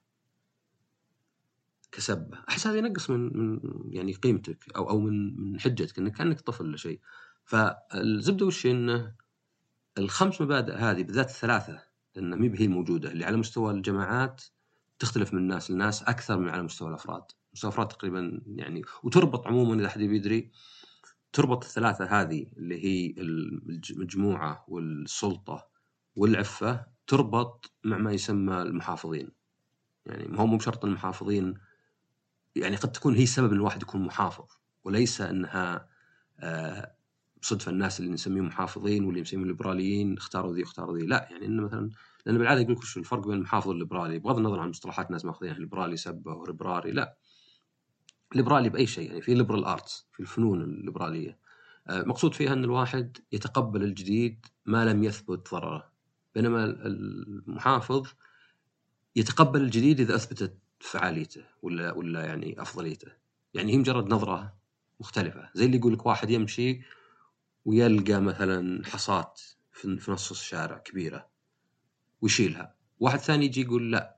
كسبه 1.92 2.38
أحس 2.50 2.68
هذا 2.68 2.78
ينقص 2.78 3.10
من 3.10 3.38
من 3.38 3.60
يعني 3.90 4.14
قيمتك 4.14 4.76
أو 4.76 4.90
أو 4.90 5.00
من 5.00 5.42
من 5.42 5.60
حجتك 5.60 6.00
إنك 6.00 6.18
كأنك 6.18 6.42
طفل 6.42 6.66
ولا 6.66 6.78
شيء. 6.78 7.00
فالزبدة 7.46 8.46
وش 8.46 8.66
إنه 8.66 9.16
الخمس 9.98 10.42
مبادئ 10.42 10.74
هذه 10.74 11.04
بالذات 11.04 11.30
الثلاثه 11.30 11.91
لأن 12.16 12.34
ما 12.34 12.60
هي 12.60 12.66
الموجوده 12.66 13.12
اللي 13.12 13.26
على 13.26 13.38
مستوى 13.38 13.74
الجماعات 13.74 14.44
تختلف 15.00 15.34
من 15.34 15.40
الناس 15.40 15.70
الناس 15.70 16.04
أكثر 16.04 16.38
من 16.38 16.50
على 16.50 16.64
مستوى 16.64 16.90
الأفراد. 16.90 17.24
مستوى 17.54 17.70
الأفراد 17.70 17.88
تقريبا 17.88 18.42
يعني 18.56 18.82
وتربط 19.04 19.48
عموما 19.48 19.82
إذا 19.82 19.90
حد 19.90 20.00
بيدري 20.00 20.52
تربط 21.34 21.64
الثلاثة 21.64 22.06
هذه 22.06 22.46
اللي 22.58 22.86
هي 22.86 23.16
المجموعة 23.90 24.66
والسلطة 24.68 25.68
والعفة 26.16 26.86
تربط 27.08 27.72
مع 27.84 27.98
ما 27.98 28.12
يسمى 28.12 28.62
المحافظين. 28.62 29.32
يعني 30.06 30.28
ما 30.28 30.40
هو 30.40 30.46
مو 30.46 30.58
بشرط 30.58 30.86
المحافظين 30.86 31.54
يعني 32.56 32.76
قد 32.76 32.92
تكون 32.92 33.16
هي 33.16 33.26
سبب 33.26 33.52
إن 33.52 33.58
الواحد 33.58 33.82
يكون 33.82 34.02
محافظ 34.02 34.48
وليس 34.84 35.22
إنها 35.22 35.90
آه، 36.40 36.96
صدفه 37.42 37.72
الناس 37.72 38.00
اللي 38.00 38.12
نسميهم 38.12 38.46
محافظين 38.46 39.06
واللي 39.06 39.22
نسميهم 39.22 39.48
ليبراليين 39.48 40.18
اختاروا 40.18 40.54
ذي 40.54 40.64
اختاروا 40.64 40.98
ذي. 40.98 41.06
لا 41.06 41.28
يعني 41.32 41.46
إنه 41.46 41.64
مثلا 41.64 41.90
لأن 42.26 42.38
بالعادة 42.38 42.62
يقول 42.62 42.74
لك 42.74 42.80
وش 42.80 42.98
الفرق 42.98 43.28
بين 43.28 43.38
المحافظ 43.38 43.68
والليبرالي؟ 43.68 44.20
بغض 44.20 44.38
النظر 44.38 44.60
عن 44.60 44.70
مصطلحات 44.70 45.08
الناس 45.08 45.26
ماخذينها 45.26 45.60
ليبرالي 45.60 45.98
سبه 45.98 46.34
وليبرالي 46.34 46.92
لا. 46.92 47.18
ليبرالي 48.36 48.70
بأي 48.70 48.88
شيء 48.88 49.10
يعني 49.10 49.22
في 49.22 49.34
liberal 49.34 49.66
arts 49.66 50.08
في 50.14 50.20
الفنون 50.20 50.62
الليبرالية. 50.62 51.38
آه، 51.88 52.04
مقصود 52.04 52.34
فيها 52.34 52.54
إن 52.54 52.64
الواحد 52.64 53.18
يتقبل 53.32 53.84
الجديد 53.84 54.46
ما 54.66 54.86
لم 54.86 55.04
يثبت 55.04 55.52
ضرره. 55.52 55.92
بينما 56.36 56.66
المحافظ 56.66 58.08
يتقبل 59.16 59.62
الجديد 59.62 60.00
إذا 60.00 60.16
أثبتت 60.16 60.58
فعاليته 60.80 61.44
ولا 61.62 61.94
ولا 61.94 62.26
يعني 62.26 62.62
أفضليته. 62.62 63.12
يعني 63.54 63.74
هي 63.74 63.78
مجرد 63.78 64.14
نظرة 64.14 64.54
مختلفة. 65.00 65.50
زي 65.54 65.66
اللي 65.66 65.78
يقول 65.78 65.94
لك 65.94 66.06
واحد 66.06 66.30
يمشي 66.30 66.82
ويلقى 67.66 68.22
مثلا 68.22 68.86
حصاة 68.86 69.34
في 69.72 70.12
نص 70.12 70.32
الشارع 70.32 70.78
كبيرة 70.78 71.30
ويشيلها. 72.22 72.76
واحد 73.00 73.20
ثاني 73.20 73.46
يجي 73.46 73.62
يقول 73.62 73.92
لا 73.92 74.18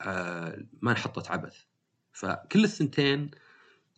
آه 0.00 0.66
ما 0.82 0.90
انحطت 0.90 1.30
عبث. 1.30 1.56
فكل 2.12 2.64
الثنتين 2.64 3.30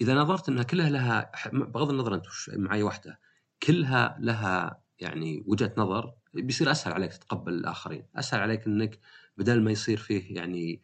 إذا 0.01 0.15
نظرت 0.15 0.49
إنها 0.49 0.63
كلها 0.63 0.91
لها 0.91 1.33
بغض 1.53 1.91
النظر 1.91 2.15
أنت 2.15 2.25
معي 2.53 2.83
واحدة 2.83 3.21
كلها 3.63 4.17
لها 4.21 4.81
يعني 5.01 5.45
وجهة 5.47 5.73
نظر 5.77 6.15
بيصير 6.35 6.71
أسهل 6.71 6.93
عليك 6.93 7.13
تتقبل 7.13 7.53
الآخرين، 7.53 8.07
أسهل 8.17 8.41
عليك 8.41 8.67
إنك 8.67 8.99
بدل 9.37 9.63
ما 9.63 9.71
يصير 9.71 9.99
فيه 9.99 10.37
يعني 10.37 10.83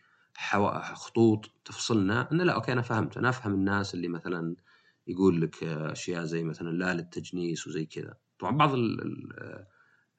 خطوط 0.94 1.50
تفصلنا 1.64 2.28
انه 2.32 2.44
لا 2.44 2.52
أوكي 2.54 2.72
أنا 2.72 2.82
فهمت. 2.82 3.16
أنا 3.16 3.28
أفهم 3.28 3.54
الناس 3.54 3.94
اللي 3.94 4.08
مثلا 4.08 4.56
يقول 5.06 5.40
لك 5.42 5.64
أشياء 5.64 6.24
زي 6.24 6.44
مثلا 6.44 6.70
لا 6.70 6.94
للتجنيس 6.94 7.66
وزي 7.66 7.86
كذا، 7.86 8.14
طبعا 8.38 8.56
بعض 8.56 8.70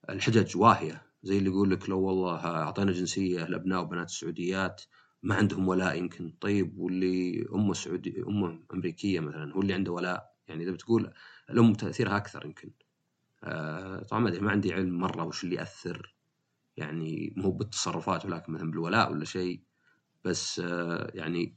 الحجج 0.09 0.57
واهية 0.57 1.01
زي 1.23 1.37
اللي 1.37 1.49
يقول 1.49 1.71
لك 1.71 1.89
لو 1.89 1.99
والله 2.01 2.35
أعطينا 2.45 2.91
جنسية 2.91 3.45
لأبناء 3.45 3.81
وبنات 3.81 4.09
السعوديات 4.09 4.81
ما 5.23 5.35
عندهم 5.35 5.67
ولاء 5.67 5.97
يمكن. 5.97 6.33
طيب 6.41 6.77
واللي 6.77 7.45
أمه 7.55 7.73
سعودي 7.73 8.23
أمه 8.27 8.59
أمريكية 8.73 9.19
مثلا 9.19 9.53
هو 9.53 9.61
اللي 9.61 9.73
عنده 9.73 9.91
ولاء. 9.91 10.35
يعني 10.47 10.63
إذا 10.63 10.71
بتقول 10.71 11.13
الأم 11.49 11.73
تأثيرها 11.73 12.17
أكثر 12.17 12.45
يمكن. 12.45 12.71
آه 13.43 14.03
طبعا 14.03 14.21
ما 14.21 14.29
أدري 14.29 14.41
ما 14.41 14.51
عندي 14.51 14.73
علم 14.73 14.97
مرة 14.99 15.23
وش 15.23 15.43
اللي 15.43 15.55
يأثر. 15.55 16.15
يعني 16.77 17.33
مو 17.37 17.51
بالتصرفات 17.51 18.25
ولكن 18.25 18.53
مثلا 18.53 18.71
بالولاء 18.71 19.11
ولا 19.11 19.25
شيء. 19.25 19.61
بس 20.23 20.59
آه 20.59 21.11
يعني 21.13 21.55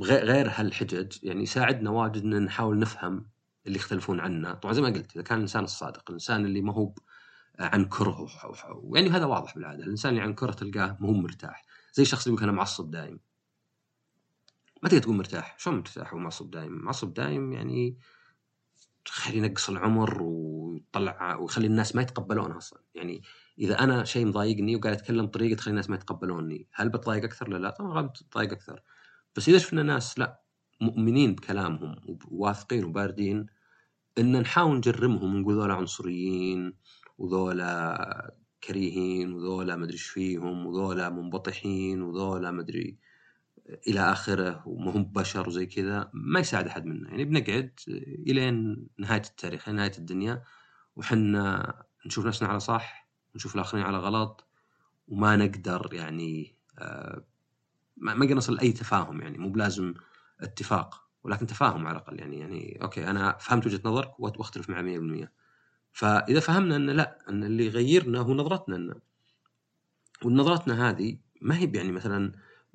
غير 0.00 0.50
هالحجج 0.54 1.18
يعني 1.22 1.42
يساعدنا 1.42 1.90
واجد 1.90 2.22
إن 2.22 2.42
نحاول 2.42 2.78
نفهم 2.78 3.26
اللي 3.66 3.78
يختلفون 3.78 4.20
عنا. 4.20 4.54
طبعا 4.54 4.72
زي 4.72 4.82
ما 4.82 4.88
قلت 4.88 5.16
إذا 5.16 5.22
كان 5.22 5.38
الإنسان 5.38 5.64
الصادق 5.64 6.02
الإنسان 6.08 6.46
اللي 6.46 6.60
ما 6.60 6.72
هو 6.72 6.92
عن 7.58 7.84
كره 7.84 8.26
يعني 8.94 9.10
هذا 9.10 9.24
واضح 9.24 9.54
بالعادة. 9.54 9.84
الإنسان 9.84 10.10
اللي 10.10 10.22
عن 10.22 10.34
كره 10.34 10.52
تلقاه 10.52 10.96
مو 11.00 11.12
مرتاح. 11.12 11.64
زي 11.92 12.02
الشخص 12.02 12.26
اللي 12.26 12.36
يقول 12.36 12.48
أنا 12.48 12.58
معصب 12.58 12.90
دايم. 12.90 13.20
ما 14.82 14.88
تقدر 14.88 15.02
تقول 15.02 15.16
مرتاح. 15.16 15.56
شلون 15.58 15.76
مرتاح 15.76 16.14
ومعصب 16.14 16.50
دايم؟ 16.50 16.72
معصب 16.72 17.14
دايم 17.14 17.52
يعني 17.52 17.98
خلي 19.06 19.36
ينقص 19.36 19.68
العمر 19.68 20.22
ويطلع 20.22 21.36
ويخلي 21.36 21.66
الناس 21.66 21.96
ما 21.96 22.02
يتقبلونه 22.02 22.56
أصلا. 22.56 22.80
يعني 22.94 23.22
إذا 23.58 23.78
أنا 23.78 24.04
شيء 24.04 24.26
مضايقني 24.26 24.76
وقاعد 24.76 24.96
أتكلم 24.96 25.26
بطريقة 25.26 25.56
تخلي 25.56 25.70
الناس 25.70 25.90
ما 25.90 25.96
يتقبلوني 25.96 26.66
هل 26.72 26.88
بتضايق 26.88 27.24
أكثر؟ 27.24 27.48
ولا 27.48 27.58
لا 27.58 27.70
طبعا 27.70 28.02
بتضايق 28.02 28.52
أكثر. 28.52 28.82
بس 29.36 29.48
إذا 29.48 29.58
شفنا 29.58 29.82
ناس 29.82 30.18
لا 30.18 30.42
مؤمنين 30.80 31.34
بكلامهم 31.34 32.18
وواثقين 32.30 32.84
وباردين 32.84 33.46
إن 34.18 34.40
نحاول 34.40 34.76
نجرمهم 34.76 35.34
ونقول 35.34 35.54
ذولا 35.54 35.74
عنصريين 35.74 36.72
وذولا 37.18 38.34
كريهين 38.64 39.32
وذولا 39.32 39.76
مدري 39.76 39.92
إيش 39.92 40.06
فيهم 40.06 40.66
وذولا 40.66 41.08
منبطحين 41.08 42.02
وذولا 42.02 42.50
مدري 42.50 42.98
إلى 43.88 44.00
آخره 44.00 44.62
وما 44.68 44.90
هم 44.96 45.04
بشر 45.04 45.48
وزي 45.48 45.66
كذا 45.66 46.10
ما 46.12 46.40
يساعد 46.40 46.66
أحد 46.66 46.86
منا. 46.86 47.10
يعني 47.10 47.24
بنقعد 47.24 47.80
إلين 48.28 48.86
نهاية 48.98 49.22
التاريخ 49.22 49.68
نهاية 49.68 49.92
الدنيا 49.98 50.42
وحنا 50.96 51.74
نشوف 52.06 52.26
نفسنا 52.26 52.48
على 52.48 52.60
صح 52.60 53.08
ونشوف 53.34 53.54
الآخرين 53.54 53.84
على 53.84 53.98
غلط 53.98 54.46
وما 55.08 55.36
نقدر 55.36 55.88
يعني 55.92 56.56
آه، 56.78 57.24
ما 58.00 58.14
نقدر 58.14 58.34
نصل 58.34 58.54
لأي 58.54 58.72
تفاهم 58.72 59.20
يعني 59.20 59.38
مو 59.38 59.50
بلازم 59.50 59.94
اتفاق 60.40 61.08
ولكن 61.24 61.46
تفاهم 61.46 61.86
على 61.86 61.96
الأقل 61.96 62.20
يعني 62.20 62.38
يعني 62.38 62.78
أوكي 62.82 63.10
أنا 63.10 63.36
فهمت 63.40 63.66
وجهة 63.66 63.80
نظرك 63.84 64.20
وأختلف 64.20 64.70
معها 64.70 64.82
100% 65.26 65.28
فإذا 65.92 66.40
فهمنا 66.40 66.76
ان 66.76 66.90
لا 66.90 67.18
إن 67.28 67.44
اللي 67.44 67.66
يغيرنا 67.66 68.18
هو 68.18 68.34
نظرتنا 68.34 68.76
لنا 68.76 69.00
ونظرتنا 70.24 70.88
هذه 70.88 71.18
ما 71.40 71.58
هي 71.58 71.70
يعني 71.74 71.92
مثلا 71.92 72.32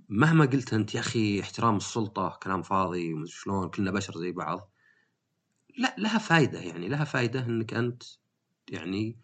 مهما 0.10 0.46
قلت 0.46 0.74
أنت 0.74 0.96
يا 0.96 1.00
أخي 1.00 1.42
احترام 1.42 1.78
السلطة 1.78 2.40
كلام 2.44 2.62
فاضي 2.62 3.14
ومش 3.14 3.36
شلون 3.36 3.70
كلنا 3.70 3.92
بشر 3.92 4.18
زي 4.18 4.32
بعض. 4.32 4.72
لا 5.78 5.96
لها 5.98 6.18
فائده 6.18 6.60
يعني 6.60 6.88
لها 6.90 7.04
فائده 7.04 7.46
إنك 7.46 7.74
أنت 7.74 8.04
يعني 8.70 9.18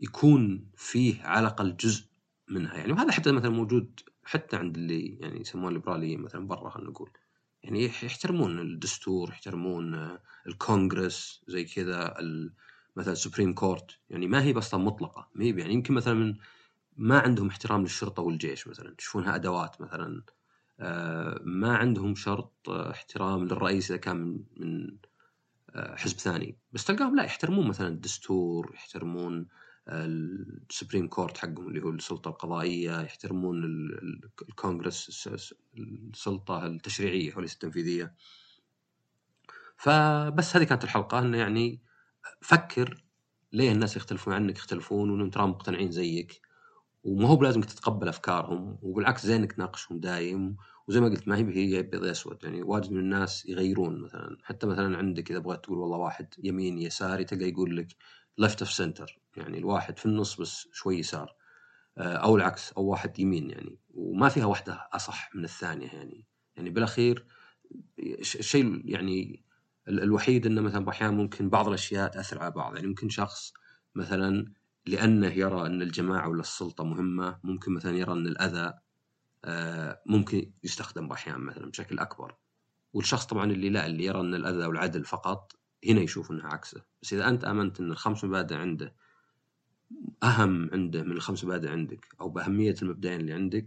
يكون 0.00 0.70
فيه 0.76 1.22
على 1.22 1.40
الأقل 1.40 1.76
جزء 1.76 2.04
منها 2.48 2.76
يعني 2.76 2.92
وهذا 2.92 3.12
حتى 3.12 3.32
مثلا 3.32 3.50
موجود 3.50 4.00
حتى 4.24 4.56
عند 4.56 4.76
اللي 4.76 5.18
يعني 5.20 5.40
يسمونه 5.40 5.68
الليبراليين 5.68 6.20
مثلا 6.20 6.46
برا 6.46 6.70
خلينا 6.70 6.90
نقول. 6.90 7.10
يعني 7.62 7.84
يحترمون 7.84 8.58
الدستور 8.58 9.28
يحترمون 9.28 10.18
الكونغرس 10.46 11.42
زي 11.46 11.64
كذا 11.64 12.14
مثلا 12.96 13.12
ال 13.12 13.17
Supreme 13.17 13.54
Court 13.54 13.98
يعني 14.10 14.26
ما 14.26 14.42
هي 14.42 14.58
أصلا 14.58 14.84
مطلقة. 14.84 15.28
ما 15.34 15.44
هي 15.44 15.50
يعني 15.58 15.74
يمكن 15.74 15.94
مثلا 15.94 16.14
من 16.14 16.34
ما 16.96 17.18
عندهم 17.18 17.48
احترام 17.48 17.82
للشرطة 17.82 18.22
والجيش 18.22 18.68
مثلا. 18.68 18.94
يشوفونها 18.98 19.34
ادوات 19.34 19.80
مثلا. 19.80 20.22
آه، 20.80 21.40
ما 21.44 21.76
عندهم 21.76 22.14
شرط 22.14 22.68
احترام 22.68 23.44
للرئيس 23.44 23.90
إذا 23.90 24.00
كان 24.00 24.44
من 24.56 24.96
آه، 25.70 25.96
حزب 25.96 26.18
ثاني. 26.18 26.58
بس 26.72 26.84
تلقاهم 26.84 27.16
لا 27.16 27.24
يحترمون 27.24 27.68
مثلا 27.68 27.88
الدستور 27.88 28.70
يحترمون 28.74 29.48
ال 29.88 30.03
Supreme 30.03 31.08
Court 31.08 31.38
حقهم 31.38 31.68
اللي 31.68 31.82
هو 31.82 31.90
السلطة 31.90 32.28
القضائية 32.28 33.00
يحترمون 33.00 33.64
الكونغرس 34.48 35.28
السلطة 35.76 36.66
التشريعية 36.66 37.36
وليس 37.36 37.54
التنفيذيه 37.54 38.14
فبس 39.76 40.56
هذه 40.56 40.64
كانت 40.64 40.84
الحلقة. 40.84 41.18
إنه 41.18 41.38
يعني 41.38 41.82
فكر 42.40 43.04
ليه 43.52 43.72
الناس 43.72 43.96
يختلفون 43.96 44.34
عنك 44.34 44.56
يختلفون 44.56 45.10
وإنهم 45.10 45.30
تراهم 45.30 45.50
مقتنعين 45.50 45.90
زيك. 45.90 46.40
وما 47.04 47.28
هو 47.28 47.36
بلازم 47.36 47.60
تتقبل 47.60 48.08
أفكارهم 48.08 48.78
وبالعكس 48.82 49.26
زين 49.26 49.36
انك 49.40 49.52
تناقشهم 49.52 50.00
دايم. 50.00 50.56
وزي 50.88 51.00
ما 51.00 51.08
قلت 51.08 51.28
ما 51.28 51.36
هي 51.36 51.56
هي 51.56 51.78
أبيض 51.80 52.04
اسود 52.04 52.44
يعني 52.44 52.62
واجد 52.62 52.92
من 52.92 52.98
الناس 52.98 53.46
يغيرون 53.46 54.00
مثلا. 54.02 54.36
حتى 54.42 54.66
مثلا 54.66 54.98
عندك 54.98 55.30
إذا 55.30 55.38
بغيت 55.40 55.64
تقول 55.64 55.78
والله 55.78 55.98
واحد 55.98 56.34
يمين 56.38 56.78
يساري 56.78 57.24
تلقى 57.24 57.48
يقول 57.48 57.76
لك 57.76 57.88
left 58.40 58.62
of 58.62 58.72
center 58.72 59.18
يعني 59.36 59.58
الواحد 59.58 59.98
في 59.98 60.06
النص 60.06 60.40
بس 60.40 60.68
شوي 60.72 60.98
يسار. 60.98 61.34
آه، 61.98 62.16
أو 62.16 62.36
العكس 62.36 62.72
أو 62.72 62.84
واحد 62.84 63.18
يمين 63.18 63.50
يعني. 63.50 63.78
وما 63.94 64.28
فيها 64.28 64.44
واحدة 64.44 64.88
أصح 64.92 65.34
من 65.34 65.44
الثانية 65.44 65.86
يعني. 65.86 66.26
يعني 66.56 66.70
بالأخير 66.70 67.26
الشيء 67.98 68.82
يعني 68.84 69.44
الوحيد 69.88 70.46
إنه 70.46 70.60
مثلا 70.60 70.88
أحيانا 70.90 71.12
ممكن 71.16 71.50
بعض 71.50 71.68
الأشياء 71.68 72.08
تأثر 72.08 72.38
على 72.38 72.50
بعض. 72.50 72.76
يعني 72.76 72.88
ممكن 72.88 73.08
شخص 73.08 73.52
مثلا 73.94 74.52
لأنه 74.86 75.26
يرى 75.26 75.66
إن 75.66 75.82
الجماعة 75.82 76.28
ولا 76.28 76.40
السلطة 76.40 76.84
مهمة 76.84 77.40
ممكن 77.44 77.72
مثلا 77.72 77.96
يرى 77.96 78.12
إن 78.12 78.26
الأذى 78.26 78.72
آه، 79.44 80.02
ممكن 80.06 80.52
يستخدم 80.64 81.12
أحيانا 81.12 81.38
مثلا 81.38 81.70
بشكل 81.70 81.98
أكبر. 81.98 82.36
والشخص 82.92 83.26
طبعا 83.26 83.52
اللي 83.52 83.70
لا 83.70 83.86
اللي 83.86 84.04
يرى 84.04 84.20
إن 84.20 84.34
الأذى 84.34 84.66
والعدل 84.66 85.04
فقط 85.04 85.59
هنا 85.88 86.00
يشوف 86.00 86.30
إنها 86.30 86.46
عكسة. 86.46 86.82
بس 87.02 87.12
إذا 87.12 87.28
أنت 87.28 87.44
آمنت 87.44 87.80
إن 87.80 87.90
الخمس 87.90 88.24
مبادئ 88.24 88.54
عنده 88.54 88.94
أهم 90.22 90.70
عنده 90.72 91.02
من 91.02 91.12
الخمس 91.12 91.44
مبادئ 91.44 91.68
عندك 91.68 92.06
أو 92.20 92.28
بأهمية 92.28 92.74
المبدئين 92.82 93.20
اللي 93.20 93.32
عندك 93.32 93.66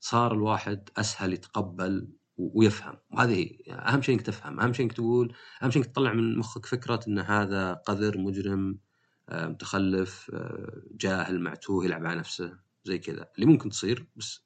صار 0.00 0.32
الواحد 0.34 0.88
أسهل 0.96 1.32
يتقبل 1.32 2.08
ويفهم. 2.36 2.98
وهذه 3.10 3.34
هي 3.34 3.44
يعني 3.66 3.88
أهم 3.88 4.02
شيء 4.02 4.14
إنك 4.14 4.26
تفهم 4.26 4.60
أهم 4.60 4.72
شيء 4.72 4.84
إنك 4.86 4.92
تقول 4.92 5.34
أهم 5.62 5.70
شيء 5.70 5.82
إنك 5.82 5.90
تطلع 5.92 6.12
من 6.12 6.38
مخك 6.38 6.66
فكرة 6.66 7.00
إن 7.08 7.18
هذا 7.18 7.72
قذر 7.72 8.18
مجرم 8.18 8.78
آه، 9.28 9.46
متخلف 9.46 10.30
آه، 10.34 10.82
جاهل 10.92 11.40
معتوه 11.40 11.84
يلعب 11.84 12.06
على 12.06 12.18
نفسه 12.18 12.58
زي 12.84 12.98
كذا. 12.98 13.30
اللي 13.34 13.46
ممكن 13.46 13.70
تصير 13.70 14.06
بس 14.16 14.44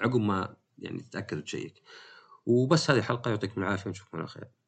عقب 0.00 0.20
ما 0.20 0.56
يعني 0.78 1.00
تتأكد 1.00 1.38
وتشيك. 1.38 1.82
وبس 2.46 2.90
هذه 2.90 3.02
حلقه 3.02 3.28
يعطيكم 3.30 3.62
العافية 3.62 3.86
ونشوفكم 3.90 4.18
على 4.18 4.26
خير. 4.26 4.52